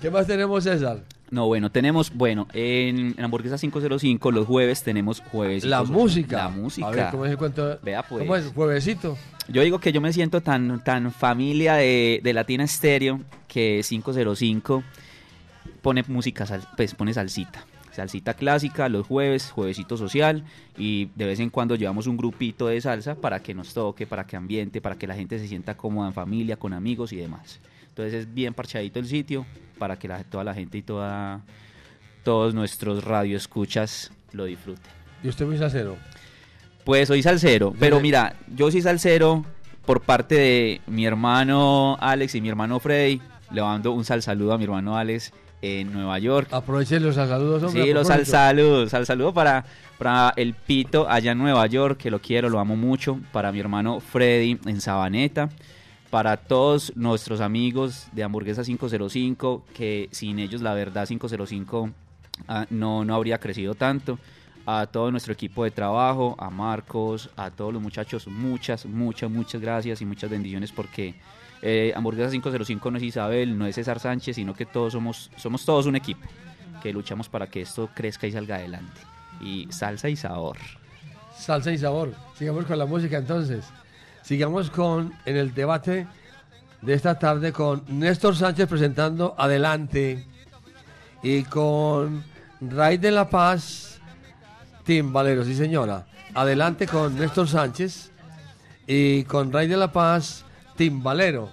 ¿Qué 0.01 0.09
más 0.09 0.25
tenemos, 0.25 0.63
César? 0.63 1.03
No, 1.31 1.47
bueno, 1.47 1.71
tenemos, 1.71 2.13
bueno, 2.13 2.47
en, 2.53 3.15
en 3.17 3.23
Hamburguesa 3.23 3.57
505 3.57 4.31
los 4.31 4.45
jueves 4.45 4.83
tenemos 4.83 5.21
jueves. 5.31 5.63
La 5.63 5.81
música. 5.83 6.37
La 6.37 6.49
música. 6.49 6.87
A 6.87 6.91
ver, 6.91 7.11
¿cómo 7.11 7.25
es 7.25 7.31
el 7.31 7.37
cuento? 7.37 7.79
Vea 7.81 8.03
pues. 8.03 8.19
¿Cómo 8.23 8.35
es? 8.35 8.51
¿Juevesito? 8.53 9.17
Yo 9.47 9.61
digo 9.61 9.79
que 9.79 9.91
yo 9.93 10.01
me 10.01 10.11
siento 10.13 10.41
tan, 10.41 10.83
tan 10.83 11.11
familia 11.11 11.75
de, 11.75 12.19
de 12.21 12.33
Latina 12.33 12.67
Stereo 12.67 13.21
que 13.47 13.81
505 13.87 14.83
pone 15.81 16.03
música, 16.07 16.45
sal- 16.45 16.67
pues 16.75 16.93
pone 16.95 17.13
salsita. 17.13 17.65
Salsita 17.91 18.33
clásica 18.35 18.87
los 18.87 19.05
jueves, 19.05 19.51
juevesito 19.51 19.97
social 19.97 20.45
y 20.77 21.09
de 21.15 21.25
vez 21.25 21.39
en 21.41 21.49
cuando 21.49 21.75
llevamos 21.75 22.07
un 22.07 22.15
grupito 22.15 22.67
de 22.67 22.79
salsa 22.79 23.15
para 23.15 23.41
que 23.41 23.53
nos 23.53 23.73
toque, 23.73 24.07
para 24.07 24.25
que 24.25 24.37
ambiente, 24.37 24.79
para 24.79 24.95
que 24.95 25.07
la 25.07 25.15
gente 25.15 25.37
se 25.39 25.47
sienta 25.47 25.75
cómoda 25.75 26.07
en 26.07 26.13
familia, 26.13 26.55
con 26.57 26.71
amigos 26.73 27.11
y 27.11 27.17
demás. 27.17 27.59
Entonces 28.01 28.27
es 28.27 28.33
bien 28.33 28.53
parchadito 28.53 28.99
el 28.99 29.05
sitio 29.07 29.45
para 29.77 29.97
que 29.97 30.07
la- 30.07 30.23
toda 30.23 30.43
la 30.43 30.53
gente 30.53 30.77
y 30.77 30.81
toda, 30.81 31.41
todos 32.23 32.53
nuestros 32.53 33.03
radioescuchas 33.03 34.11
lo 34.33 34.45
disfruten. 34.45 34.83
¿Y 35.23 35.27
usted 35.27 35.45
muy 35.45 35.57
salsero? 35.57 35.97
Pues 36.83 37.07
soy 37.07 37.21
salsero, 37.21 37.73
pero 37.79 37.99
mira, 37.99 38.35
yo 38.55 38.71
soy 38.71 38.81
salsero 38.81 39.45
por 39.85 40.01
parte 40.01 40.35
de 40.35 40.81
mi 40.87 41.05
hermano 41.05 41.97
Alex 41.99 42.35
y 42.35 42.41
mi 42.41 42.49
hermano 42.49 42.79
Freddy. 42.79 43.21
Le 43.51 43.61
mando 43.61 43.91
un 43.91 44.03
sal 44.05 44.21
saludo 44.23 44.53
a 44.53 44.57
mi 44.57 44.63
hermano 44.63 44.97
Alex 44.97 45.31
en 45.61 45.91
Nueva 45.93 46.17
York. 46.19 46.47
Aprovechen 46.51 47.03
los 47.03 47.15
saludos, 47.15 47.61
hombre. 47.63 47.83
Sí, 47.83 47.93
los 47.93 48.07
sal 48.07 48.25
saludos, 48.25 48.89
sal 48.89 49.05
saludo 49.05 49.31
para, 49.33 49.63
para 49.99 50.33
el 50.37 50.53
Pito 50.55 51.07
allá 51.09 51.33
en 51.33 51.37
Nueva 51.37 51.67
York, 51.67 51.97
que 51.99 52.09
lo 52.09 52.19
quiero, 52.19 52.49
lo 52.49 52.59
amo 52.59 52.75
mucho. 52.75 53.19
Para 53.31 53.51
mi 53.51 53.59
hermano 53.59 53.99
Freddy 53.99 54.57
en 54.65 54.81
Sabaneta. 54.81 55.49
Para 56.11 56.35
todos 56.35 56.91
nuestros 56.97 57.39
amigos 57.39 58.07
de 58.11 58.23
Hamburguesa 58.23 58.63
505, 58.63 59.63
que 59.73 60.09
sin 60.11 60.39
ellos 60.39 60.61
la 60.61 60.73
verdad 60.73 61.07
505 61.07 61.89
ah, 62.49 62.67
no, 62.69 63.05
no 63.05 63.15
habría 63.15 63.39
crecido 63.39 63.75
tanto. 63.75 64.19
A 64.65 64.87
todo 64.87 65.09
nuestro 65.09 65.31
equipo 65.31 65.63
de 65.63 65.71
trabajo, 65.71 66.35
a 66.37 66.49
Marcos, 66.49 67.29
a 67.37 67.49
todos 67.49 67.73
los 67.73 67.81
muchachos, 67.81 68.27
muchas, 68.27 68.85
muchas, 68.85 69.31
muchas 69.31 69.61
gracias 69.61 70.01
y 70.01 70.05
muchas 70.05 70.29
bendiciones 70.29 70.73
porque 70.73 71.15
eh, 71.61 71.93
Hamburguesa 71.95 72.29
505 72.29 72.91
no 72.91 72.97
es 72.97 73.03
Isabel, 73.03 73.57
no 73.57 73.65
es 73.65 73.75
César 73.75 73.99
Sánchez, 74.01 74.35
sino 74.35 74.53
que 74.53 74.65
todos 74.65 74.91
somos, 74.91 75.31
somos 75.37 75.63
todos 75.63 75.85
un 75.85 75.95
equipo 75.95 76.27
que 76.83 76.91
luchamos 76.91 77.29
para 77.29 77.47
que 77.47 77.61
esto 77.61 77.89
crezca 77.95 78.27
y 78.27 78.33
salga 78.33 78.57
adelante. 78.57 78.99
Y 79.39 79.67
salsa 79.71 80.09
y 80.09 80.17
sabor. 80.17 80.57
Salsa 81.37 81.71
y 81.71 81.77
sabor. 81.77 82.13
Sigamos 82.37 82.65
con 82.65 82.77
la 82.77 82.85
música 82.85 83.17
entonces. 83.17 83.65
Sigamos 84.23 84.69
con 84.69 85.13
en 85.25 85.37
el 85.37 85.53
debate 85.53 86.07
de 86.81 86.93
esta 86.93 87.17
tarde 87.17 87.51
con 87.51 87.83
Néstor 87.87 88.35
Sánchez 88.35 88.67
presentando 88.67 89.35
Adelante 89.37 90.25
y 91.23 91.43
con 91.43 92.23
Ray 92.59 92.97
de 92.97 93.11
la 93.11 93.29
Paz, 93.29 93.99
Tim 94.83 95.11
Valero, 95.11 95.43
sí 95.43 95.55
señora. 95.55 96.07
Adelante 96.33 96.87
con 96.87 97.17
Néstor 97.17 97.47
Sánchez 97.47 98.11
y 98.87 99.23
con 99.23 99.51
Ray 99.51 99.67
de 99.67 99.77
la 99.77 99.91
Paz, 99.91 100.45
Tim 100.75 101.03
Valero. 101.03 101.51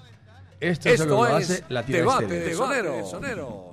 Esto, 0.61 0.89
Esto 0.89 1.05
solo 1.05 1.17
lo 1.17 1.39
es 1.39 1.51
hace 1.51 1.65
Latina 1.69 1.99
Debate 1.99 2.27
de 2.27 2.55
Soneros. 2.55 3.11
Soneros. 3.11 3.69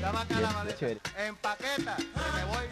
Dame 0.00 0.18
acá 0.18 0.40
la. 0.40 1.26
Empaqueta, 1.26 1.96
que 1.96 2.04
me 2.04 2.44
voy 2.44 2.66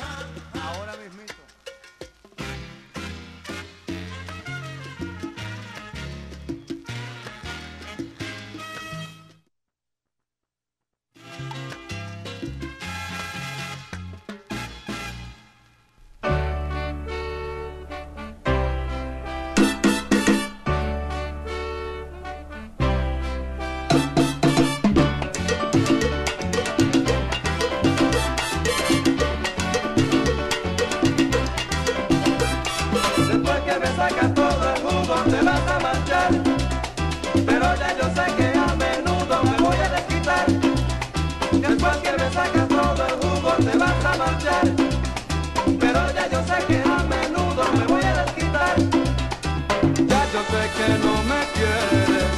que 50.86 50.98
no 50.98 51.14
me 51.30 51.40
quieres, 51.54 52.30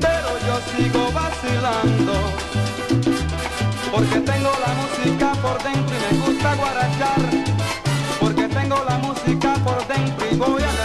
pero 0.00 0.28
yo 0.46 0.54
sigo 0.72 1.12
vacilando, 1.12 2.14
porque 3.92 4.20
tengo 4.20 4.50
la 4.66 4.72
música 4.80 5.32
por 5.42 5.62
dentro 5.62 5.94
y 5.96 6.14
me 6.14 6.26
gusta 6.26 6.54
guarachar, 6.54 7.22
porque 8.20 8.48
tengo 8.48 8.82
la 8.88 8.98
música 8.98 9.54
por 9.64 9.86
dentro 9.86 10.26
y 10.30 10.36
voy 10.36 10.62
a 10.62 10.75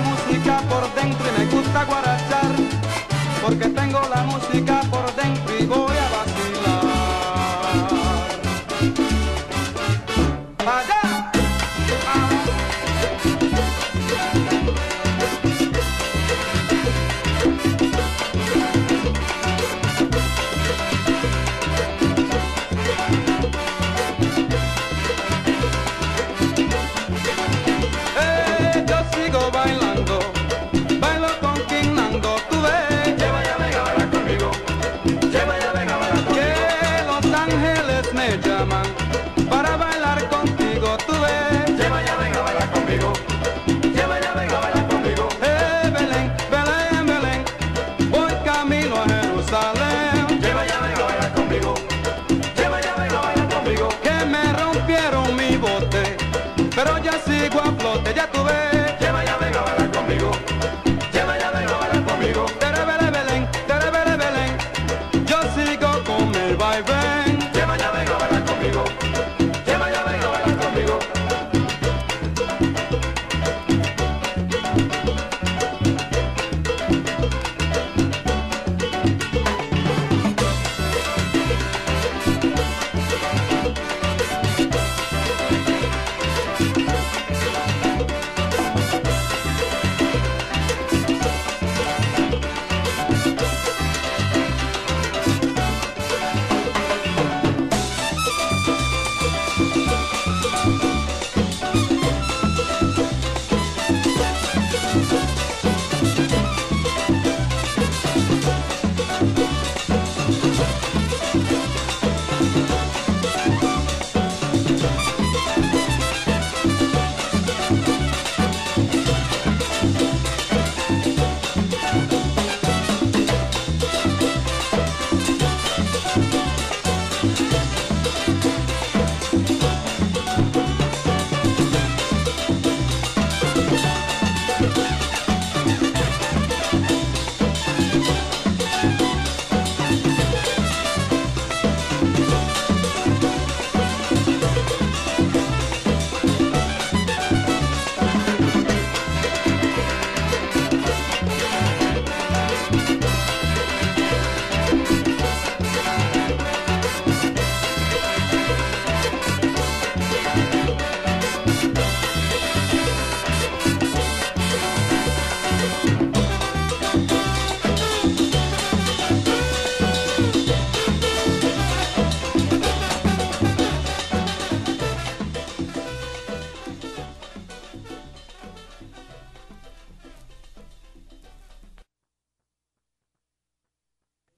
música 0.00 0.60
por 0.68 0.94
dentro 0.94 1.26
y 1.28 1.38
me 1.38 1.46
gusta 1.46 1.84
guarachar, 1.84 2.50
porque 3.42 3.68
tengo 3.68 4.00
la 4.14 4.22
música 4.22 4.80
por 4.90 5.14
dentro. 5.14 5.37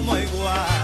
mãe 0.00 0.22
é 0.22 0.26
guarda. 0.26 0.79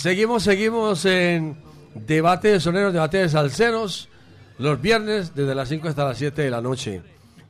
Seguimos, 0.00 0.44
seguimos 0.44 1.04
en 1.04 1.58
Debate 1.94 2.48
de 2.48 2.60
Soneros, 2.60 2.94
Debate 2.94 3.18
de 3.18 3.28
Salseros, 3.28 4.08
los 4.56 4.80
viernes 4.80 5.34
desde 5.34 5.54
las 5.54 5.68
5 5.68 5.88
hasta 5.88 6.06
las 6.06 6.16
7 6.16 6.40
de 6.40 6.48
la 6.48 6.62
noche. 6.62 7.02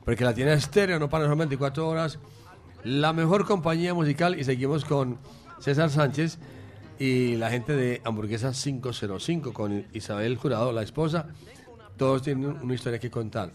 Porque 0.03 0.25
la 0.25 0.33
tiene 0.33 0.51
estéreo, 0.51 0.99
no 0.99 1.09
para 1.09 1.29
las 1.29 1.37
24 1.37 1.87
horas. 1.87 2.19
La 2.83 3.13
mejor 3.13 3.45
compañía 3.45 3.93
musical 3.93 4.37
y 4.37 4.43
seguimos 4.43 4.83
con 4.83 5.17
César 5.61 5.89
Sánchez 5.89 6.39
y 6.99 7.37
la 7.37 7.49
gente 7.51 7.73
de 7.73 8.01
Hamburguesa 8.03 8.51
505 8.51 9.53
con 9.53 9.85
Isabel 9.93 10.35
Jurado, 10.35 10.73
la 10.73 10.81
esposa. 10.81 11.27
Todos 11.95 12.21
tienen 12.21 12.57
una 12.61 12.73
historia 12.73 12.99
que 12.99 13.09
contar. 13.09 13.53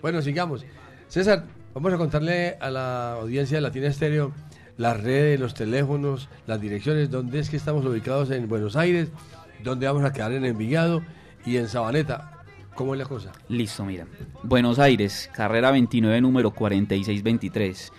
Bueno, 0.00 0.22
sigamos. 0.22 0.64
César, 1.08 1.44
vamos 1.74 1.92
a 1.92 1.98
contarle 1.98 2.56
a 2.58 2.70
la 2.70 3.12
audiencia 3.20 3.58
de 3.58 3.60
Latina 3.60 3.88
Estéreo 3.88 4.32
las 4.80 4.98
redes, 4.98 5.38
los 5.38 5.52
teléfonos, 5.52 6.30
las 6.46 6.58
direcciones, 6.58 7.10
dónde 7.10 7.38
es 7.38 7.50
que 7.50 7.58
estamos 7.58 7.84
ubicados 7.84 8.30
en 8.30 8.48
Buenos 8.48 8.76
Aires, 8.76 9.10
dónde 9.62 9.86
vamos 9.86 10.02
a 10.04 10.12
quedar 10.14 10.32
en 10.32 10.46
Envigado 10.46 11.02
y 11.44 11.58
en 11.58 11.68
Sabaneta. 11.68 12.38
¿Cómo 12.74 12.94
es 12.94 12.98
la 12.98 13.04
cosa? 13.04 13.30
Listo, 13.50 13.84
mira. 13.84 14.06
Buenos 14.42 14.78
Aires, 14.78 15.28
carrera 15.34 15.70
29, 15.70 16.22
número 16.22 16.52
4623. 16.52 17.92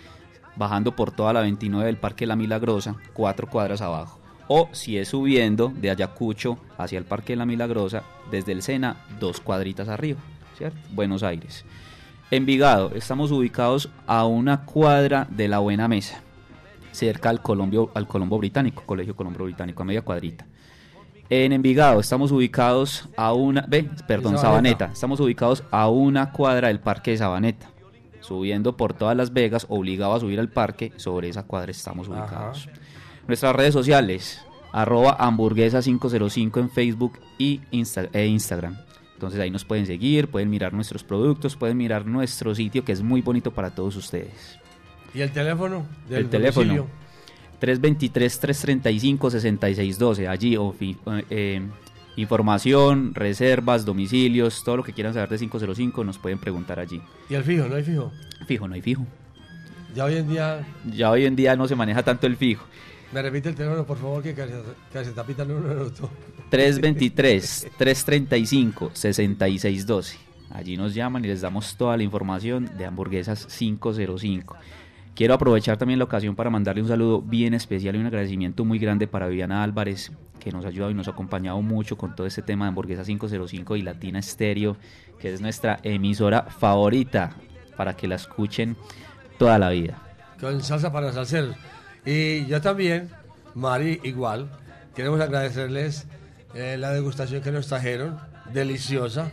Bajando 0.56 0.96
por 0.96 1.12
toda 1.12 1.32
la 1.32 1.42
29 1.42 1.86
del 1.86 1.98
Parque 1.98 2.26
La 2.26 2.34
Milagrosa, 2.34 2.96
cuatro 3.12 3.46
cuadras 3.46 3.80
abajo. 3.80 4.18
O 4.48 4.68
si 4.72 4.98
es 4.98 5.06
subiendo 5.06 5.72
de 5.76 5.88
Ayacucho 5.88 6.58
hacia 6.78 6.98
el 6.98 7.04
Parque 7.04 7.36
La 7.36 7.46
Milagrosa, 7.46 8.02
desde 8.32 8.50
el 8.50 8.62
Sena, 8.62 8.96
dos 9.20 9.38
cuadritas 9.40 9.86
arriba, 9.86 10.18
¿cierto? 10.58 10.78
Buenos 10.90 11.22
Aires. 11.22 11.64
Envigado, 12.32 12.90
estamos 12.96 13.30
ubicados 13.30 13.88
a 14.08 14.26
una 14.26 14.64
cuadra 14.64 15.28
de 15.30 15.46
la 15.46 15.60
Buena 15.60 15.86
Mesa, 15.86 16.22
cerca 16.92 17.30
al, 17.30 17.42
Colombio, 17.42 17.90
al 17.94 18.06
Colombo 18.06 18.38
Británico, 18.38 18.82
Colegio 18.86 19.16
Colombo 19.16 19.44
Británico, 19.44 19.82
a 19.82 19.86
media 19.86 20.02
cuadrita. 20.02 20.46
En 21.30 21.52
Envigado 21.52 21.98
estamos 22.00 22.30
ubicados 22.30 23.08
a 23.16 23.32
una, 23.32 23.64
ve, 23.66 23.88
perdón, 24.06 24.34
Sabaneta. 24.38 24.90
Estamos 24.92 25.18
ubicados 25.20 25.64
a 25.70 25.88
una 25.88 26.30
cuadra 26.30 26.68
del 26.68 26.80
Parque 26.80 27.12
de 27.12 27.18
Sabaneta. 27.18 27.70
Subiendo 28.20 28.76
por 28.76 28.92
todas 28.94 29.16
Las 29.16 29.32
Vegas, 29.32 29.66
obligado 29.68 30.14
a 30.14 30.20
subir 30.20 30.38
al 30.38 30.48
parque, 30.48 30.92
sobre 30.96 31.28
esa 31.28 31.42
cuadra 31.44 31.70
estamos 31.70 32.06
ubicados. 32.08 32.68
Nuestras 33.26 33.56
redes 33.56 33.72
sociales, 33.72 34.44
arroba 34.72 35.16
hamburguesa505 35.18 36.60
en 36.60 36.70
Facebook 36.70 37.18
y 37.38 37.60
Insta- 37.72 38.10
e 38.12 38.26
Instagram. 38.26 38.76
Entonces 39.14 39.40
ahí 39.40 39.50
nos 39.50 39.64
pueden 39.64 39.86
seguir, 39.86 40.28
pueden 40.28 40.50
mirar 40.50 40.72
nuestros 40.72 41.02
productos, 41.04 41.56
pueden 41.56 41.76
mirar 41.76 42.06
nuestro 42.06 42.54
sitio 42.54 42.84
que 42.84 42.92
es 42.92 43.02
muy 43.02 43.22
bonito 43.22 43.52
para 43.52 43.70
todos 43.74 43.96
ustedes. 43.96 44.58
¿Y 45.14 45.20
el 45.20 45.30
teléfono? 45.32 45.86
del 46.08 46.24
El 46.24 46.30
teléfono 46.30 46.74
domicilio? 46.74 47.02
323-335-6612. 47.60 50.28
Allí 50.28 50.56
eh, 51.30 51.60
información, 52.16 53.14
reservas, 53.14 53.84
domicilios, 53.84 54.62
todo 54.64 54.78
lo 54.78 54.82
que 54.84 54.92
quieran 54.92 55.14
saber 55.14 55.28
de 55.28 55.38
505 55.38 56.04
nos 56.04 56.18
pueden 56.18 56.38
preguntar 56.38 56.80
allí. 56.80 57.00
¿Y 57.30 57.34
el 57.34 57.44
fijo? 57.44 57.66
¿No 57.68 57.76
hay 57.76 57.84
fijo? 57.84 58.10
Fijo, 58.46 58.66
no 58.68 58.74
hay 58.74 58.82
fijo. 58.82 59.06
Ya 59.94 60.04
hoy 60.06 60.16
en 60.16 60.28
día, 60.28 60.66
Ya 60.92 61.10
hoy 61.10 61.26
en 61.26 61.36
día 61.36 61.54
no 61.54 61.68
se 61.68 61.76
maneja 61.76 62.02
tanto 62.02 62.26
el 62.26 62.36
fijo. 62.36 62.64
me 63.12 63.20
repite 63.22 63.50
el 63.50 63.54
teléfono, 63.54 63.84
por 63.84 63.98
favor, 63.98 64.22
que 64.22 64.34
casi, 64.34 64.52
casi 64.92 65.10
se 65.10 65.14
tapita 65.14 65.42
en 65.42 65.50
un 65.52 65.68
minuto. 65.68 66.08
323-335-6612. 68.90 70.16
Allí 70.50 70.76
nos 70.76 70.94
llaman 70.94 71.24
y 71.24 71.28
les 71.28 71.40
damos 71.40 71.76
toda 71.76 71.96
la 71.96 72.02
información 72.02 72.70
de 72.76 72.84
Hamburguesas 72.84 73.46
505. 73.46 74.56
Quiero 75.14 75.34
aprovechar 75.34 75.76
también 75.76 75.98
la 75.98 76.06
ocasión 76.06 76.34
para 76.34 76.48
mandarle 76.48 76.82
un 76.82 76.88
saludo 76.88 77.20
bien 77.20 77.52
especial 77.52 77.94
y 77.94 77.98
un 77.98 78.06
agradecimiento 78.06 78.64
muy 78.64 78.78
grande 78.78 79.06
para 79.06 79.28
Viviana 79.28 79.62
Álvarez, 79.62 80.10
que 80.40 80.50
nos 80.50 80.64
ha 80.64 80.68
ayudado 80.68 80.90
y 80.90 80.94
nos 80.94 81.06
ha 81.06 81.10
acompañado 81.10 81.60
mucho 81.60 81.98
con 81.98 82.16
todo 82.16 82.26
este 82.26 82.40
tema 82.40 82.64
de 82.64 82.70
Hamburguesa 82.70 83.04
505 83.04 83.76
y 83.76 83.82
Latina 83.82 84.18
Estéreo, 84.18 84.78
que 85.18 85.32
es 85.32 85.40
nuestra 85.42 85.78
emisora 85.82 86.44
favorita 86.44 87.36
para 87.76 87.94
que 87.94 88.08
la 88.08 88.14
escuchen 88.14 88.76
toda 89.38 89.58
la 89.58 89.68
vida. 89.68 89.98
Con 90.40 90.62
salsa 90.62 90.90
para 90.90 91.12
salseros. 91.12 91.56
Y 92.06 92.46
yo 92.46 92.60
también, 92.62 93.10
Mari, 93.54 94.00
igual, 94.04 94.50
queremos 94.94 95.20
agradecerles 95.20 96.06
eh, 96.54 96.76
la 96.78 96.90
degustación 96.90 97.42
que 97.42 97.52
nos 97.52 97.66
trajeron, 97.66 98.18
deliciosa, 98.52 99.30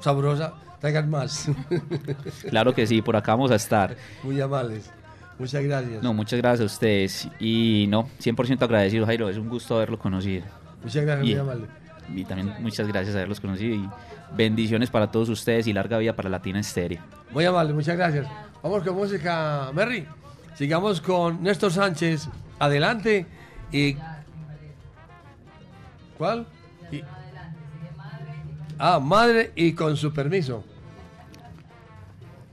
sabrosa. 0.00 0.54
Traigan 0.82 1.08
más. 1.08 1.48
Claro 2.50 2.74
que 2.74 2.86
sí, 2.86 3.00
por 3.00 3.16
acá 3.16 3.32
vamos 3.32 3.50
a 3.50 3.54
estar. 3.54 3.96
Muy 4.22 4.38
amables. 4.40 4.90
Muchas 5.38 5.62
gracias. 5.64 6.02
No, 6.02 6.12
muchas 6.12 6.38
gracias 6.40 6.60
a 6.60 6.64
ustedes. 6.66 7.28
Y 7.40 7.86
no, 7.88 8.08
100% 8.22 8.60
agradecido, 8.62 9.06
Jairo. 9.06 9.30
Es 9.30 9.38
un 9.38 9.48
gusto 9.48 9.76
haberlo 9.76 9.98
conocido. 9.98 10.44
Muchas 10.82 11.04
gracias, 11.04 11.26
Y- 11.26 11.30
muy 11.30 11.40
amable. 11.40 11.66
Y 12.14 12.24
también 12.24 12.54
muchas 12.60 12.86
gracias 12.88 13.14
haberlos 13.16 13.40
conocido. 13.40 13.74
Y 13.76 13.88
bendiciones 14.36 14.90
para 14.90 15.10
todos 15.10 15.28
ustedes 15.30 15.66
y 15.68 15.72
larga 15.72 15.96
vida 15.98 16.14
para 16.14 16.28
Latina 16.28 16.60
Estéreo. 16.60 17.00
Muy 17.30 17.44
amable, 17.46 17.72
muchas 17.72 17.96
gracias. 17.96 18.26
Vamos 18.62 18.82
con 18.82 18.94
música, 18.96 19.70
Merry. 19.72 20.06
Sigamos 20.54 21.00
con 21.00 21.42
Néstor 21.42 21.72
Sánchez. 21.72 22.28
Adelante. 22.58 23.24
Y. 23.70 23.96
¿Cuál? 26.18 26.46
Y- 26.90 27.02
Ah, 28.78 28.98
madre 28.98 29.52
y 29.54 29.72
con 29.74 29.96
su 29.96 30.12
permiso. 30.12 30.64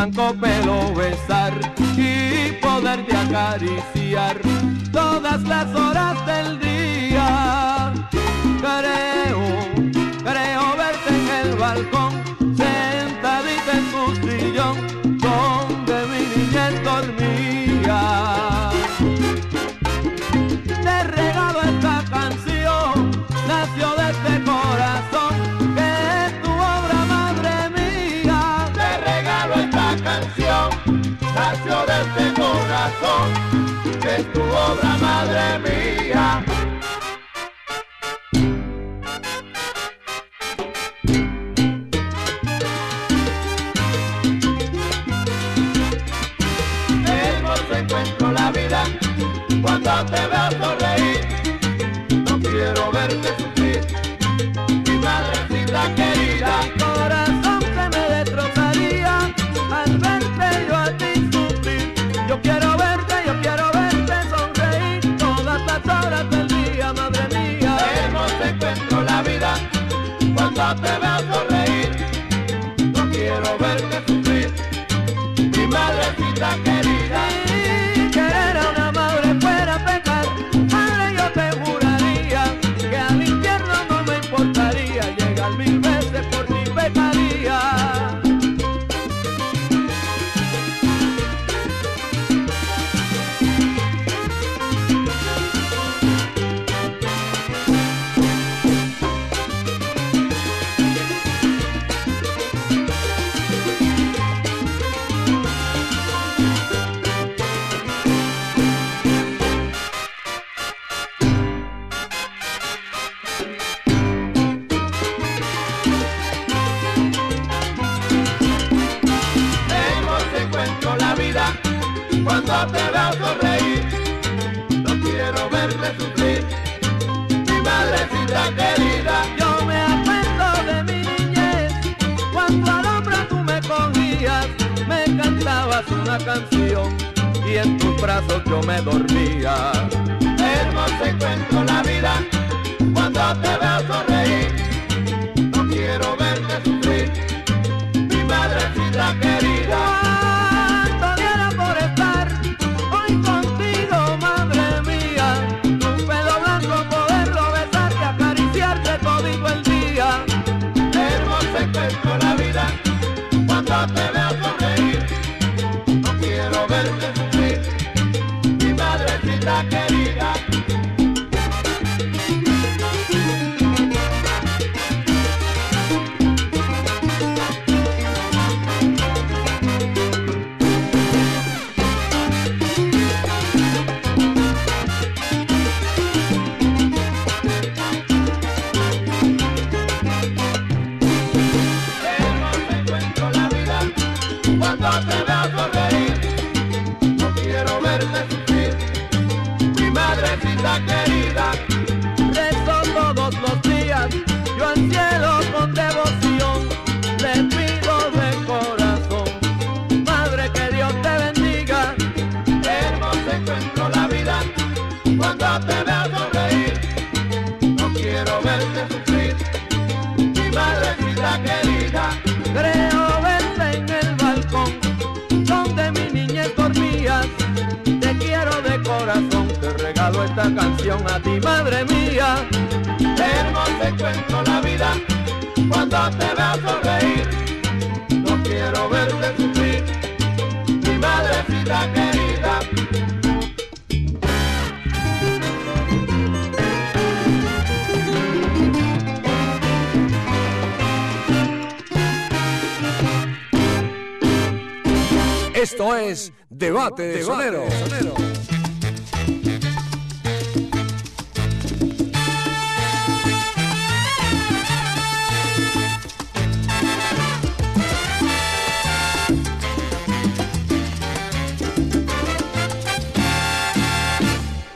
Blanco 0.00 0.34
pelo 0.40 0.94
besar 0.94 1.52
y 1.94 2.52
poderte 2.52 3.14
acariciar 3.14 4.40
todas 4.90 5.42
las 5.42 5.66
horas 5.74 6.16
del 6.24 6.58
día. 6.58 7.92
Creo, 8.60 9.42
creo 10.24 10.76
verte 10.78 11.10
en 11.10 11.28
el 11.42 11.56
balcón, 11.56 12.09
corazón, 32.98 33.32
es 34.08 34.32
tu 34.32 34.40
obra, 34.40 34.96
madre 35.00 35.58
mía. 35.58 36.59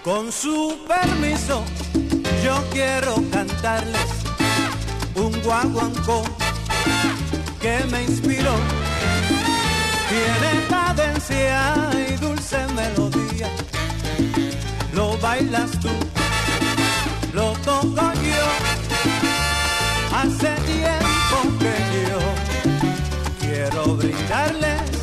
Con 0.05 0.31
su 0.31 0.76
permiso, 0.86 1.64
yo 2.44 2.62
quiero 2.70 3.14
cantarles 3.32 4.10
un 5.14 5.32
guaguancó 5.43 6.22
que 7.59 7.82
me 7.90 8.02
inspiró. 8.02 8.52
Tiene 10.10 10.66
cadencia 10.68 11.89
y 12.06 12.16
dulce 12.16 12.59
melodía. 12.74 13.48
Lo 14.93 15.16
bailas 15.16 15.70
tú, 15.81 15.89
lo 17.32 17.52
toco 17.64 18.12
yo. 18.12 18.47
Hace 20.14 20.55
tiempo 20.66 21.59
que 21.59 21.74
yo 22.10 22.20
quiero 23.40 23.97
brindarles 23.97 24.94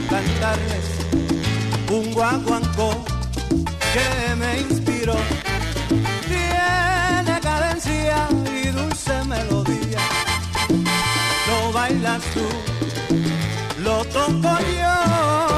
cantarles 0.00 1.02
un 1.90 2.12
guaguancó 2.12 3.04
que 3.92 4.34
me 4.36 4.60
inspiró. 4.60 5.14
Tiene 6.26 7.40
cadencia 7.40 8.28
y 8.50 8.68
dulce 8.68 9.24
melodía. 9.24 10.00
Lo 11.48 11.72
bailas 11.72 12.22
tú, 12.34 13.82
lo 13.82 14.04
toco 14.06 14.58
yo. 14.80 15.51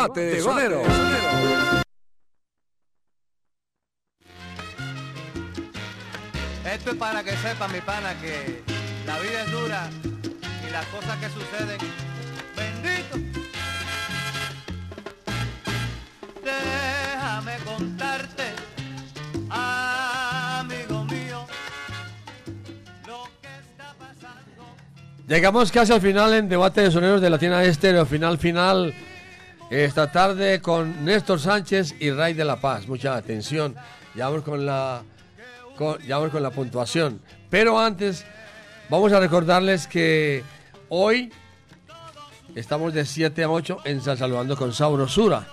Debate 0.00 0.20
de 0.20 0.40
Soneros. 0.40 0.86
Esto 6.64 6.90
es 6.92 6.96
para 6.96 7.22
que 7.22 7.36
sepa 7.36 7.68
mi 7.68 7.80
pana 7.82 8.18
que 8.18 8.62
la 9.06 9.18
vida 9.18 9.42
es 9.42 9.52
dura 9.52 9.90
y 10.66 10.72
las 10.72 10.86
cosas 10.86 11.18
que 11.18 11.26
suceden, 11.28 11.78
bendito. 12.56 13.40
Déjame 16.42 17.56
contarte, 17.66 18.44
amigo 19.50 21.04
mío, 21.04 21.46
lo 23.06 23.28
que 23.42 23.48
está 23.48 23.94
pasando. 23.98 24.64
Llegamos 25.28 25.70
casi 25.70 25.92
al 25.92 26.00
final 26.00 26.32
en 26.32 26.48
Debate 26.48 26.80
de 26.80 26.90
Soneros 26.90 27.20
de 27.20 27.28
la 27.28 27.36
Tienda 27.36 27.62
Estéreo. 27.64 28.06
Final, 28.06 28.38
final. 28.38 28.94
Esta 29.70 30.10
tarde 30.10 30.60
con 30.60 31.04
Néstor 31.04 31.38
Sánchez 31.38 31.94
y 32.00 32.10
Ray 32.10 32.34
de 32.34 32.44
la 32.44 32.60
Paz. 32.60 32.88
Mucha 32.88 33.14
atención. 33.14 33.76
Ya 34.16 34.28
vamos 34.28 34.42
con 34.42 34.66
la, 34.66 35.04
ya 36.04 36.16
vamos 36.16 36.32
con 36.32 36.42
la 36.42 36.50
puntuación. 36.50 37.20
Pero 37.48 37.78
antes, 37.78 38.26
vamos 38.88 39.12
a 39.12 39.20
recordarles 39.20 39.86
que 39.86 40.42
hoy 40.88 41.32
estamos 42.56 42.92
de 42.92 43.06
7 43.06 43.44
a 43.44 43.48
8 43.48 43.78
en 43.84 44.00
San 44.02 44.16
Salvador 44.16 44.58
con 44.58 44.72
Sabrosura. 44.72 45.46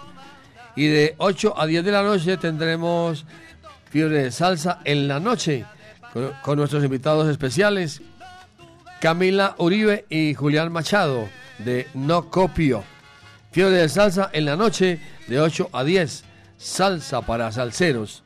Y 0.76 0.88
de 0.88 1.14
8 1.20 1.54
a 1.56 1.68
10 1.68 1.86
de 1.86 1.92
la 1.92 2.02
noche 2.02 2.38
tendremos 2.38 3.24
Fiebre 3.92 4.24
de 4.24 4.32
Salsa 4.32 4.80
en 4.84 5.08
la 5.08 5.20
noche 5.20 5.64
con, 6.12 6.32
con 6.42 6.58
nuestros 6.58 6.84
invitados 6.84 7.28
especiales. 7.28 8.02
Camila 9.00 9.54
Uribe 9.60 10.08
y 10.10 10.34
Julián 10.34 10.72
Machado 10.72 11.30
de 11.60 11.88
No 11.94 12.32
Copio. 12.32 12.97
Fiebre 13.58 13.78
de 13.78 13.90
salsa 13.90 14.30
en 14.34 14.46
la 14.46 14.56
noche 14.56 15.00
de 15.26 15.42
8 15.42 15.72
a 15.74 15.84
10. 15.84 16.24
Salsa 16.60 17.24
para 17.24 17.52
salseros. 17.52 18.22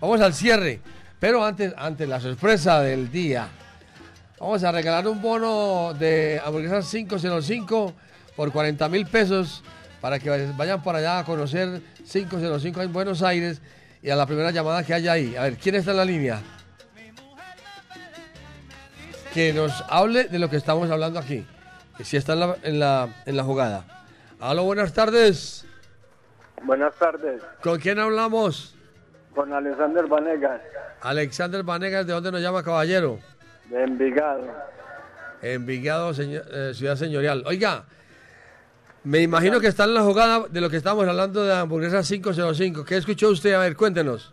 Vamos 0.00 0.22
al 0.22 0.32
cierre, 0.32 0.80
pero 1.20 1.44
antes, 1.44 1.74
antes 1.76 2.08
la 2.08 2.18
sorpresa 2.18 2.80
del 2.80 3.12
día. 3.12 3.48
Vamos 4.40 4.64
a 4.64 4.72
regalar 4.72 5.06
un 5.06 5.20
bono 5.20 5.92
de 5.92 6.40
hamburguesas 6.42 6.90
505 6.90 7.92
por 8.36 8.50
40 8.50 8.88
mil 8.88 9.04
pesos 9.04 9.62
para 10.00 10.18
que 10.18 10.30
vayan 10.56 10.82
para 10.82 11.00
allá 11.00 11.18
a 11.18 11.24
conocer 11.26 11.82
505 12.10 12.80
en 12.80 12.90
Buenos 12.90 13.20
Aires 13.20 13.60
y 14.02 14.08
a 14.08 14.16
la 14.16 14.24
primera 14.24 14.50
llamada 14.50 14.82
que 14.82 14.94
haya 14.94 15.12
ahí. 15.12 15.36
A 15.36 15.42
ver, 15.42 15.58
¿quién 15.58 15.74
está 15.74 15.90
en 15.90 15.96
la 15.98 16.06
línea? 16.06 16.40
que 19.34 19.52
nos 19.52 19.84
hable 19.90 20.24
de 20.24 20.38
lo 20.38 20.48
que 20.48 20.56
estamos 20.56 20.90
hablando 20.90 21.18
aquí. 21.18 21.44
Que 21.98 22.04
si 22.04 22.16
está 22.16 22.32
en 22.32 22.40
la, 22.40 22.56
en 22.62 22.78
la, 22.78 23.08
en 23.26 23.36
la 23.36 23.44
jugada. 23.44 23.97
Aló, 24.40 24.64
buenas 24.64 24.92
tardes. 24.92 25.64
Buenas 26.62 26.94
tardes, 26.96 27.40
¿Con 27.62 27.78
quién 27.78 27.98
hablamos? 28.00 28.74
con 29.34 29.52
Alexander 29.52 30.04
Vanegas, 30.08 30.60
Alexander 31.00 31.62
Vanegas, 31.62 32.04
¿de 32.06 32.12
dónde 32.12 32.32
nos 32.32 32.40
llama 32.42 32.64
caballero? 32.64 33.20
de 33.66 33.84
Envigado. 33.84 34.42
Envigado, 35.42 36.12
señor- 36.12 36.42
eh, 36.50 36.72
ciudad 36.74 36.96
señorial. 36.96 37.44
Oiga, 37.46 37.84
me 39.04 39.20
imagino 39.20 39.60
que 39.60 39.68
está 39.68 39.84
en 39.84 39.94
la 39.94 40.02
jugada 40.02 40.46
de 40.48 40.60
lo 40.60 40.68
que 40.68 40.76
estamos 40.78 41.06
hablando 41.06 41.44
de 41.44 41.54
hamburguesa 41.54 42.02
505. 42.02 42.84
¿Qué 42.84 42.96
escuchó 42.96 43.28
usted? 43.28 43.52
A 43.54 43.60
ver, 43.60 43.76
cuéntenos. 43.76 44.32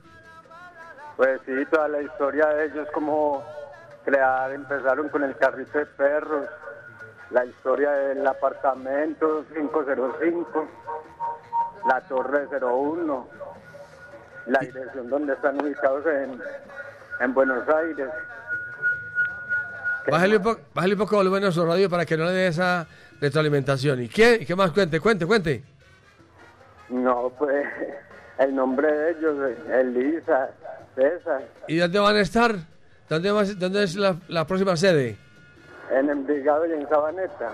Pues 1.18 1.40
sí, 1.46 1.52
toda 1.72 1.88
la 1.88 2.02
historia 2.02 2.48
de 2.48 2.66
ellos, 2.66 2.88
como 2.92 3.46
crear, 4.04 4.52
empezaron 4.52 5.10
con 5.10 5.24
el 5.24 5.36
carrito 5.38 5.78
de 5.78 5.86
perros, 5.86 6.48
la 7.36 7.44
historia 7.46 7.92
del 7.92 8.26
apartamento 8.26 9.44
505, 9.54 10.68
la 11.90 12.00
torre 12.08 12.48
01, 12.62 13.28
la 14.48 14.60
dirección 14.60 15.10
donde 15.10 15.34
están 15.34 15.60
ubicados 15.62 16.06
en, 16.06 16.42
en 17.20 17.34
Buenos 17.34 17.68
Aires. 17.68 18.08
Bájale 20.10 20.38
un, 20.38 20.44
po- 20.44 20.58
bájale 20.74 20.94
un 20.94 21.00
poco 21.00 21.18
volumen 21.18 21.44
a 21.44 21.52
su 21.52 21.66
radio 21.66 21.90
para 21.90 22.06
que 22.06 22.16
no 22.16 22.24
le 22.24 22.32
dé 22.32 22.48
esa 22.48 22.88
retroalimentación. 23.20 24.02
¿Y 24.04 24.08
qué, 24.08 24.38
¿Y 24.42 24.46
qué 24.46 24.56
más? 24.56 24.72
Cuente, 24.72 25.02
cuente, 25.02 25.26
cuente. 25.26 25.62
No, 26.88 27.34
pues 27.38 27.66
el 28.38 28.56
nombre 28.56 28.90
de 28.90 29.12
ellos, 29.12 29.36
Elisa, 29.74 30.52
César, 30.96 31.42
¿Y 31.68 31.76
dónde 31.80 32.00
van 32.00 32.16
a 32.16 32.22
estar? 32.22 32.56
¿Dónde, 33.10 33.30
va- 33.32 33.44
dónde 33.44 33.84
es 33.84 33.98
la, 33.98 34.16
la 34.30 34.48
próxima 34.48 34.78
sede? 34.78 35.18
En 35.92 36.10
Envigado 36.10 36.66
y 36.66 36.74
en 36.74 36.88
Sabaneta. 36.88 37.54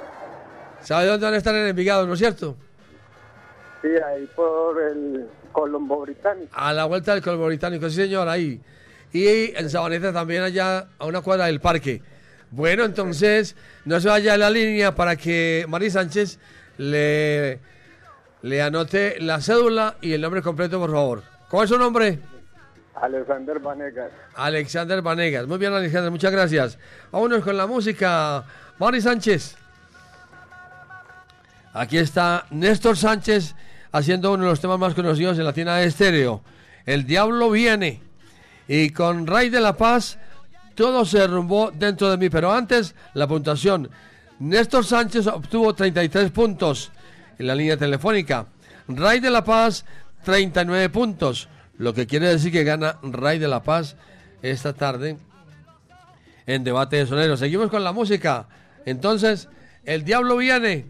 ¿Sabe 0.81 1.05
dónde 1.07 1.25
van 1.25 1.33
a 1.33 1.37
estar 1.37 1.55
en 1.55 1.67
Envigado, 1.67 2.07
no 2.07 2.13
es 2.13 2.19
cierto? 2.19 2.55
Sí, 3.81 3.89
ahí 4.05 4.27
por 4.35 4.81
el 4.81 5.27
Colombo 5.51 6.01
Británico. 6.01 6.51
A 6.53 6.73
la 6.73 6.85
vuelta 6.85 7.13
del 7.13 7.23
Colombo 7.23 7.47
Británico, 7.47 7.89
sí 7.89 7.95
señor, 7.95 8.27
ahí. 8.27 8.61
Y 9.13 9.55
en 9.55 9.69
Sabaneta 9.69 10.13
también 10.13 10.43
allá 10.43 10.87
a 10.97 11.05
una 11.05 11.21
cuadra 11.21 11.45
del 11.45 11.59
parque. 11.59 12.01
Bueno, 12.51 12.83
entonces, 12.83 13.55
no 13.85 13.99
se 13.99 14.09
vaya 14.09 14.33
de 14.33 14.37
la 14.37 14.49
línea 14.49 14.93
para 14.93 15.15
que 15.15 15.65
Mari 15.67 15.89
Sánchez 15.89 16.39
le, 16.77 17.59
le 18.41 18.61
anote 18.61 19.19
la 19.19 19.41
cédula 19.41 19.97
y 20.01 20.13
el 20.13 20.21
nombre 20.21 20.41
completo, 20.41 20.79
por 20.79 20.91
favor. 20.91 21.23
¿Cuál 21.49 21.65
es 21.65 21.69
su 21.69 21.77
nombre? 21.77 22.19
Alexander 22.95 23.59
Vanegas. 23.59 24.11
Alexander 24.35 25.01
Vanegas. 25.01 25.47
Muy 25.47 25.57
bien, 25.57 25.73
Alexander, 25.73 26.11
muchas 26.11 26.31
gracias. 26.31 26.77
Vámonos 27.11 27.43
con 27.43 27.57
la 27.57 27.67
música. 27.67 28.43
Mari 28.79 29.01
Sánchez. 29.01 29.55
Aquí 31.73 31.97
está 31.97 32.45
Néstor 32.49 32.97
Sánchez 32.97 33.55
haciendo 33.91 34.33
uno 34.33 34.43
de 34.43 34.49
los 34.49 34.59
temas 34.59 34.79
más 34.79 34.93
conocidos 34.93 35.37
en 35.39 35.45
de 35.45 35.83
estéreo. 35.85 36.41
El 36.85 37.05
Diablo 37.05 37.49
viene. 37.49 38.01
Y 38.67 38.89
con 38.91 39.27
Ray 39.27 39.49
de 39.49 39.61
la 39.61 39.77
Paz, 39.77 40.17
todo 40.75 41.05
se 41.05 41.19
derrumbó 41.19 41.71
dentro 41.71 42.09
de 42.09 42.17
mí. 42.17 42.29
Pero 42.29 42.51
antes, 42.51 42.95
la 43.13 43.27
puntuación. 43.27 43.89
Néstor 44.39 44.85
Sánchez 44.85 45.27
obtuvo 45.27 45.73
33 45.73 46.31
puntos 46.31 46.91
en 47.37 47.47
la 47.47 47.55
línea 47.55 47.77
telefónica. 47.77 48.47
Ray 48.87 49.19
de 49.19 49.29
la 49.29 49.43
Paz, 49.43 49.85
39 50.23 50.89
puntos. 50.89 51.47
Lo 51.81 51.95
que 51.95 52.05
quiere 52.05 52.27
decir 52.27 52.51
que 52.51 52.63
gana 52.63 52.99
Ray 53.01 53.39
de 53.39 53.47
la 53.47 53.63
Paz 53.63 53.95
esta 54.43 54.73
tarde 54.73 55.17
en 56.45 56.63
Debate 56.63 56.97
de 56.97 57.07
Soneros. 57.07 57.39
Seguimos 57.39 57.71
con 57.71 57.83
la 57.83 57.91
música. 57.91 58.47
Entonces, 58.85 59.49
el 59.83 60.03
diablo 60.03 60.37
viene 60.37 60.85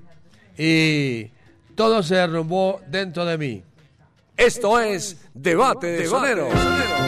y 0.58 1.32
todo 1.76 2.04
se 2.04 2.16
derrumbó 2.16 2.82
dentro 2.88 3.24
de 3.24 3.38
mí. 3.38 3.64
Esto 4.36 4.82
es 4.82 5.22
Debate 5.34 5.88
de 5.88 6.08
Soneros. 6.08 6.54
Al 6.54 7.01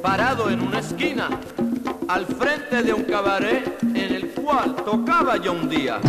parado 0.00 0.48
en 0.48 0.62
una 0.62 0.78
esquina, 0.78 1.28
al 2.08 2.24
frente 2.24 2.82
de 2.82 2.94
un 2.94 3.02
cabaret 3.02 3.76
en 3.82 4.14
el 4.14 4.30
cual 4.30 4.74
tocaba 4.74 5.36
yo 5.36 5.52
un 5.52 5.68
día. 5.68 6.00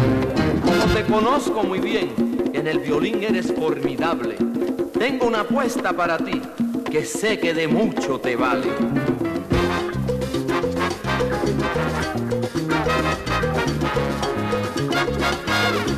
Como 0.63 0.85
te 0.93 1.03
conozco 1.03 1.63
muy 1.63 1.79
bien, 1.79 2.13
en 2.53 2.65
el 2.65 2.79
violín 2.79 3.21
eres 3.21 3.53
formidable. 3.53 4.37
Tengo 4.97 5.27
una 5.27 5.41
apuesta 5.41 5.91
para 5.91 6.17
ti, 6.17 6.41
que 6.89 7.03
sé 7.03 7.39
que 7.39 7.53
de 7.53 7.67
mucho 7.67 8.21
te 8.21 8.37
vale. 8.37 8.69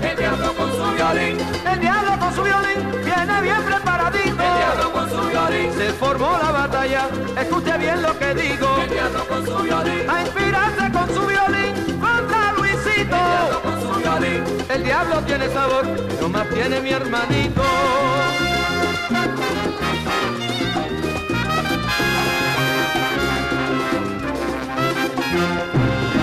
El 0.02 0.18
diablo 0.18 0.54
con 0.56 0.72
su 0.72 0.96
violín, 0.96 1.38
El 1.72 1.80
diablo 1.80 2.20
con 2.20 2.34
su 2.34 2.42
violín 2.42 3.04
viene 3.04 3.42
bien 3.44 3.64
preparadito. 3.64 4.45
Se 5.78 5.92
formó 5.94 6.38
la 6.42 6.52
batalla, 6.52 7.10
escuche 7.38 7.78
bien 7.78 8.02
lo 8.02 8.18
que 8.18 8.34
digo. 8.34 8.78
el 8.82 8.90
diablo 8.90 9.28
con 9.28 9.46
su 9.46 9.64
violín, 9.64 10.10
A 10.10 10.22
inspirarse 10.22 10.92
con 10.92 11.14
su 11.14 11.28
violín 11.28 12.00
contra 12.00 12.54
Luisito. 12.54 12.96
el 12.96 13.10
diablo 13.10 13.62
con 13.62 13.82
su 13.82 14.00
violín. 14.00 14.44
El 14.70 14.84
diablo 14.84 15.22
tiene 15.22 15.50
sabor, 15.50 15.86
no 16.22 16.30
más 16.30 16.50
tiene 16.50 16.80
mi 16.80 16.92
hermanito. 16.92 17.62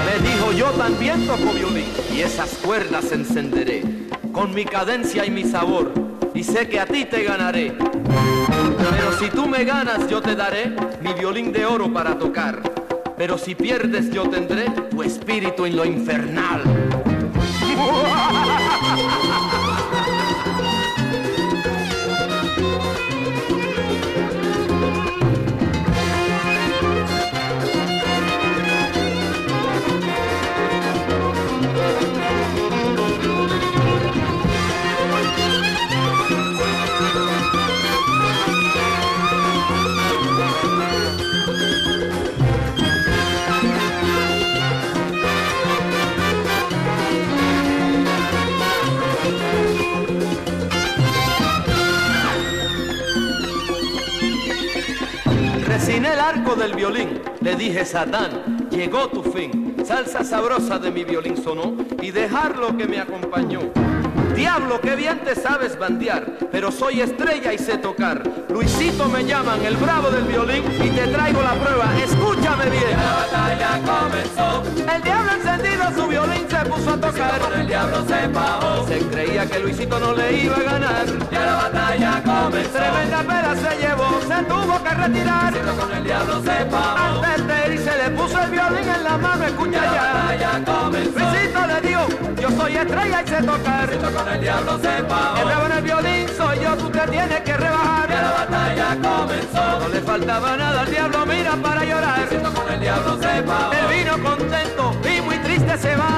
Le 0.07 0.29
dijo 0.29 0.53
yo 0.53 0.71
también 0.71 1.27
toco 1.27 1.53
violín 1.53 1.87
y 2.15 2.21
esas 2.21 2.55
cuerdas 2.55 3.13
encenderé 3.13 3.83
con 4.33 4.55
mi 4.55 4.65
cadencia 4.65 5.27
y 5.27 5.31
mi 5.31 5.45
sabor 5.45 5.93
y 6.35 6.43
sé 6.43 6.69
que 6.69 6.81
a 6.81 6.87
ti 6.87 7.05
te 7.05 7.25
ganaré. 7.25 7.77
Pero 8.91 9.13
si 9.19 9.29
tú 9.29 9.47
me 9.47 9.65
ganas 9.65 10.09
yo 10.09 10.21
te 10.21 10.35
daré 10.35 10.75
mi 11.01 11.13
violín 11.15 11.53
de 11.53 11.65
oro 11.65 11.93
para 11.93 12.19
tocar 12.19 12.61
Pero 13.17 13.39
si 13.39 13.55
pierdes 13.55 14.11
yo 14.11 14.29
tendré 14.29 14.71
tu 14.91 15.03
espíritu 15.03 15.67
en 15.67 15.77
lo 15.77 15.85
infernal. 15.85 16.63
Dije 57.63 57.85
Satán, 57.85 58.69
llegó 58.71 59.07
tu 59.09 59.23
fin. 59.23 59.77
Salsa 59.85 60.25
sabrosa 60.25 60.81
de 60.81 60.91
mi 60.91 61.05
violín 61.05 61.37
sonó 61.37 61.77
y 62.01 62.11
dejarlo 62.11 62.77
que 62.77 62.89
me 62.89 62.99
acompañó. 62.99 63.61
Diablo, 64.35 64.81
qué 64.81 64.97
bien 64.97 65.21
te 65.23 65.37
sabes 65.37 65.79
bandear, 65.79 66.27
pero 66.51 66.73
soy 66.73 67.03
estrella 67.03 67.53
y 67.53 67.59
sé 67.59 67.79
tocar. 67.79 68.23
Luisito 68.49 69.09
me 69.09 69.25
llaman, 69.25 69.65
el 69.65 69.77
bravo 69.77 70.11
del 70.11 70.25
violín, 70.25 70.65
y 70.83 70.89
te 70.91 71.07
traigo 71.07 71.41
la 71.41 71.55
prueba. 71.55 71.93
Escúchame 72.03 72.69
bien. 72.69 72.97
La 72.97 73.13
batalla 73.15 73.81
comenzó. 73.85 74.63
El 74.93 75.03
diablo 75.03 75.42
encendido 75.55 75.93
su 75.95 76.09
violín 76.09 76.47
se 76.49 76.57
puso 76.71 76.91
a 76.91 76.97
tocar. 76.97 77.39
Con 77.41 77.61
el 77.61 77.67
diablo 77.67 78.05
se 78.07 78.27
bajó. 78.29 78.87
Se 78.87 78.99
creía 79.09 79.47
que 79.47 79.59
Luisito 79.61 79.99
no 79.99 80.13
le 80.15 80.33
iba 80.45 80.57
a 80.57 80.63
ganar. 80.63 81.07
Ya 81.31 81.47
la 81.47 81.55
batalla 81.55 82.23
comenzó. 82.25 82.71
Tremenda 82.71 83.23
pera 83.23 83.55
se 83.57 83.77
llevó, 83.81 84.21
se 84.21 84.45
tuvo 84.45 84.83
que 84.83 84.91
retirar. 84.91 85.53
con 85.79 85.93
el 85.97 86.05
diablo 86.05 86.43
se 86.43 86.65
bajó. 86.65 87.23
Antes 87.25 87.47
de 87.47 87.75
irse 87.75 87.93
le 88.03 88.11
puso 88.11 88.43
el 88.43 88.51
violín 88.51 88.89
en 88.89 89.05
la 89.05 89.19
mano, 89.19 89.45
escucha 89.45 89.81
ya. 89.81 90.03
La 90.03 90.13
batalla 90.13 90.65
comenzó. 90.65 91.19
Luisito 91.19 91.67
le 91.67 91.89
dijo, 91.89 92.07
yo 92.41 92.51
soy 92.51 92.77
estrella 92.77 93.23
y 93.25 93.29
sé 93.29 93.43
tocar. 93.43 93.91
con 94.15 94.29
el 94.29 94.41
diablo 94.41 94.79
se 94.79 95.03
bravo 95.03 95.67
en 95.67 95.73
el 95.73 95.83
violín 95.83 96.27
soy 96.37 96.61
yo, 96.61 96.77
tú 96.77 96.89
te 96.91 97.01
tienes 97.09 97.41
que 97.41 97.57
rebajar. 97.57 98.09
Ya 98.09 98.23
la 98.23 98.31
batalla 98.33 98.89
comenzó. 99.03 99.81
No 99.81 99.89
le 99.89 100.01
faltaba 100.01 100.57
nada 100.57 100.81
al 100.83 100.91
diablo, 100.91 101.27
mira 101.27 101.53
para 101.57 101.85
llorar. 101.85 102.29
con 102.29 102.73
el 102.73 102.81
diablo 102.81 103.19
se. 103.19 103.39
Él 103.39 103.87
vino 103.91 104.23
contento 104.23 104.82
se 105.77 105.97
va. 105.97 106.13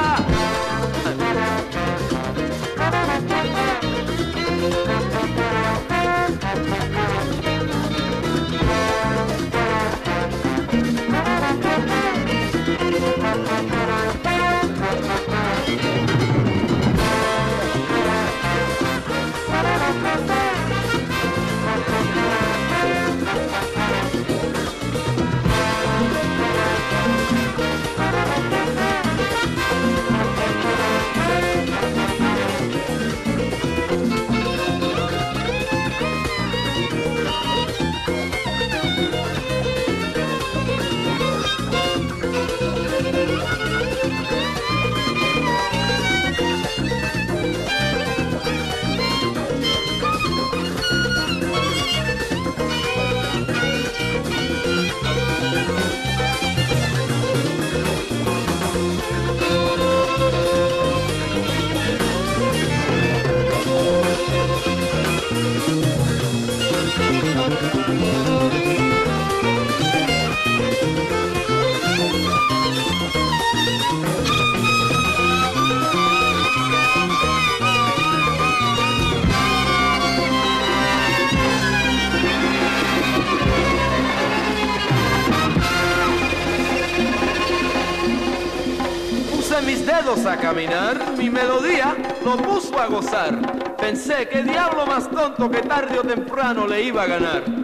Mis 89.64 89.86
dedos 89.86 90.26
a 90.26 90.36
caminar, 90.36 91.16
mi 91.16 91.30
melodía 91.30 91.96
lo 92.24 92.36
puso 92.36 92.78
a 92.78 92.86
gozar. 92.86 93.76
Pensé 93.76 94.28
que 94.28 94.42
diablo 94.42 94.86
más 94.86 95.10
tonto 95.10 95.50
que 95.50 95.60
tarde 95.60 95.98
o 95.98 96.02
temprano 96.02 96.66
le 96.66 96.82
iba 96.82 97.02
a 97.02 97.06
ganar. 97.06 97.63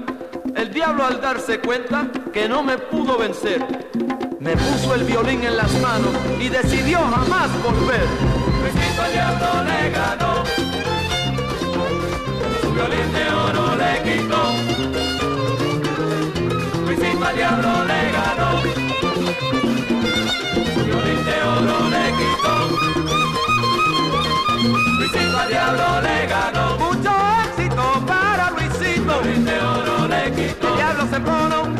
El 0.61 0.71
diablo 0.75 1.07
al 1.07 1.23
darse 1.23 1.59
cuenta 1.59 2.11
que 2.35 2.47
no 2.47 2.63
me 2.63 2.77
pudo 2.77 3.17
vencer, 3.17 3.67
me 4.41 4.55
puso 4.55 4.95
el 4.95 5.05
violín 5.05 5.43
en 5.43 5.57
las 5.57 5.73
manos 5.81 6.13
y 6.39 6.51
decidió 6.51 6.99
jamás 6.99 7.51
volver. 7.63 8.07
Luisito 8.61 9.03
le 9.65 9.91
ganó, 9.91 10.45
su 12.61 12.73
violín 12.75 13.13
de 13.15 13.31
oro 13.31 13.75
le 13.77 14.03
quitó. 14.03 15.01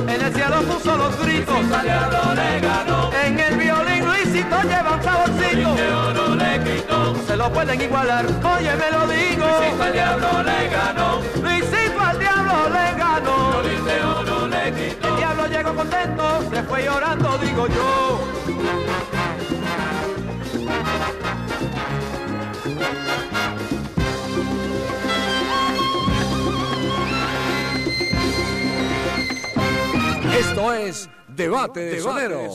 En 0.09 0.21
el 0.21 0.35
cielo 0.35 0.63
puso 0.63 0.97
los 0.97 1.19
gritos. 1.21 1.55
Luisito 1.55 2.35
le 2.35 2.61
ganó. 2.61 3.11
En 3.25 3.39
el 3.39 3.57
violín 3.57 4.05
Luisito 4.07 4.63
lleva 4.63 4.97
un 4.97 5.03
saborcito. 5.03 5.73
Oro 6.09 6.35
le 6.35 6.61
quitó. 6.65 7.13
No 7.13 7.23
se 7.27 7.37
lo 7.37 7.53
pueden 7.53 7.81
igualar, 7.81 8.27
oye 8.27 8.77
me 8.77 8.91
lo 8.91 9.07
digo. 9.07 9.47
Luisito 9.47 9.83
al 9.83 9.93
diablo 9.93 10.43
le 10.43 10.69
ganó. 10.69 11.21
Luisito 11.43 12.01
al 12.01 12.19
diablo 12.19 12.69
le 12.69 12.99
ganó. 12.99 13.63
Le 14.49 14.73
quitó. 14.73 15.09
El 15.09 15.17
diablo 15.17 15.47
llegó 15.47 15.75
contento, 15.75 16.43
se 16.51 16.63
fue 16.65 16.85
llorando, 16.85 17.39
digo 17.39 17.67
yo. 17.69 18.21
Esto 30.41 30.73
es 30.73 31.11
Debate 31.29 31.81
de 31.81 32.01
Sonero. 32.01 32.55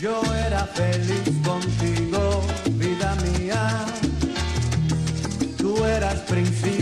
Yo 0.00 0.22
era 0.34 0.64
feliz 0.68 1.20
contigo, 1.44 2.42
vida 2.78 3.14
mía. 3.16 3.86
Tú 5.58 5.84
eras 5.84 6.20
principio 6.20 6.75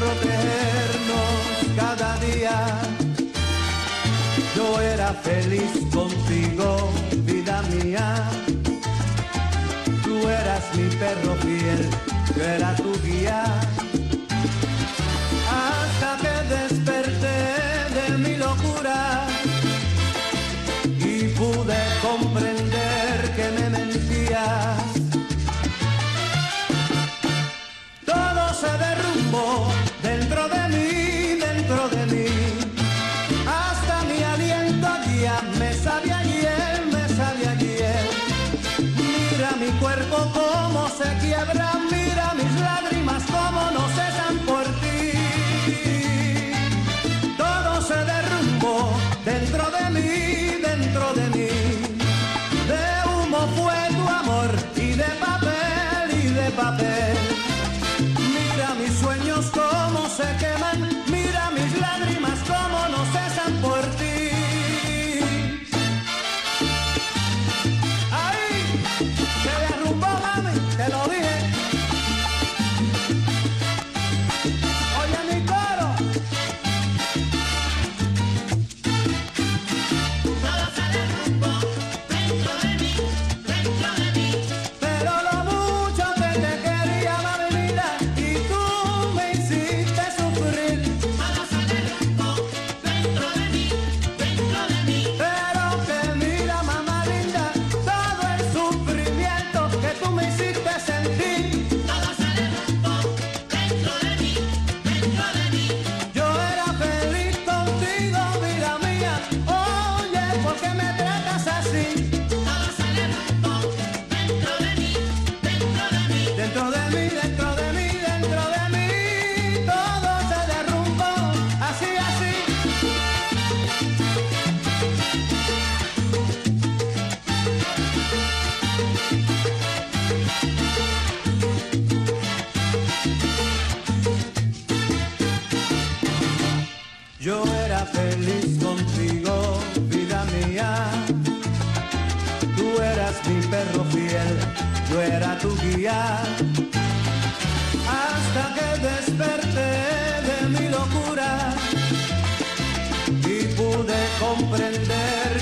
protegernos 0.00 1.32
cada 1.76 2.16
día. 2.18 2.56
Yo 4.56 4.80
era 4.80 5.12
feliz 5.12 5.72
contigo, 5.92 6.90
vida 7.26 7.62
mía. 7.72 8.06
Tú 10.04 10.16
eras 10.28 10.64
mi 10.76 10.88
perro 11.00 11.34
fiel, 11.44 11.82
yo 12.36 12.42
era 12.44 12.74
tu 12.76 12.92
guía. 13.04 13.44
Cómo 41.30 41.69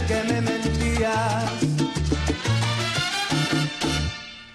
que 0.06 0.22
me 0.32 0.40
mentías. 0.40 1.50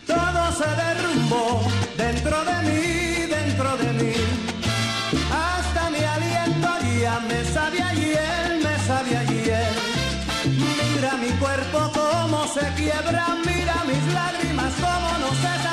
Todo 0.08 0.42
se 0.60 0.70
derrumbó 0.84 1.62
dentro 1.98 2.38
de 2.46 2.58
mí, 2.68 3.26
dentro 3.38 3.78
de 3.78 3.94
mí. 4.00 4.14
Hasta 5.46 5.90
mi 5.90 6.04
aliento 6.16 6.70
ya 7.02 7.20
me 7.30 7.44
sabe 7.54 7.82
ayer, 7.82 8.60
me 8.64 8.76
sabe 8.88 9.18
ayer. 9.18 9.74
Mira 10.46 11.18
mi 11.18 11.32
cuerpo 11.44 11.92
cómo 11.94 12.48
se 12.48 12.66
quiebra, 12.76 13.26
mira 13.46 13.76
mis 13.90 14.14
lágrimas 14.14 14.74
cómo 14.80 15.10
no 15.22 15.30
cesan 15.44 15.73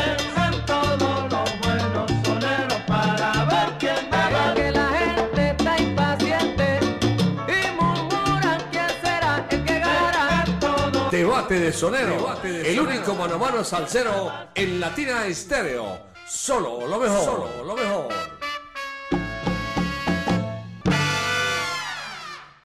Debate 11.53 11.67
de 11.67 11.73
Sonero. 11.75 12.35
el 12.45 12.81
único 12.81 13.15
mano 13.15 13.35
a 13.35 13.39
mano 13.39 13.63
salsero 13.63 14.33
en 14.55 14.81
Latina 14.81 15.27
Estéreo. 15.27 15.99
Solo 16.27 16.87
lo 16.87 16.99
mejor. 16.99 17.25
Solo 17.25 17.65
lo 17.65 17.75
mejor. 17.75 18.42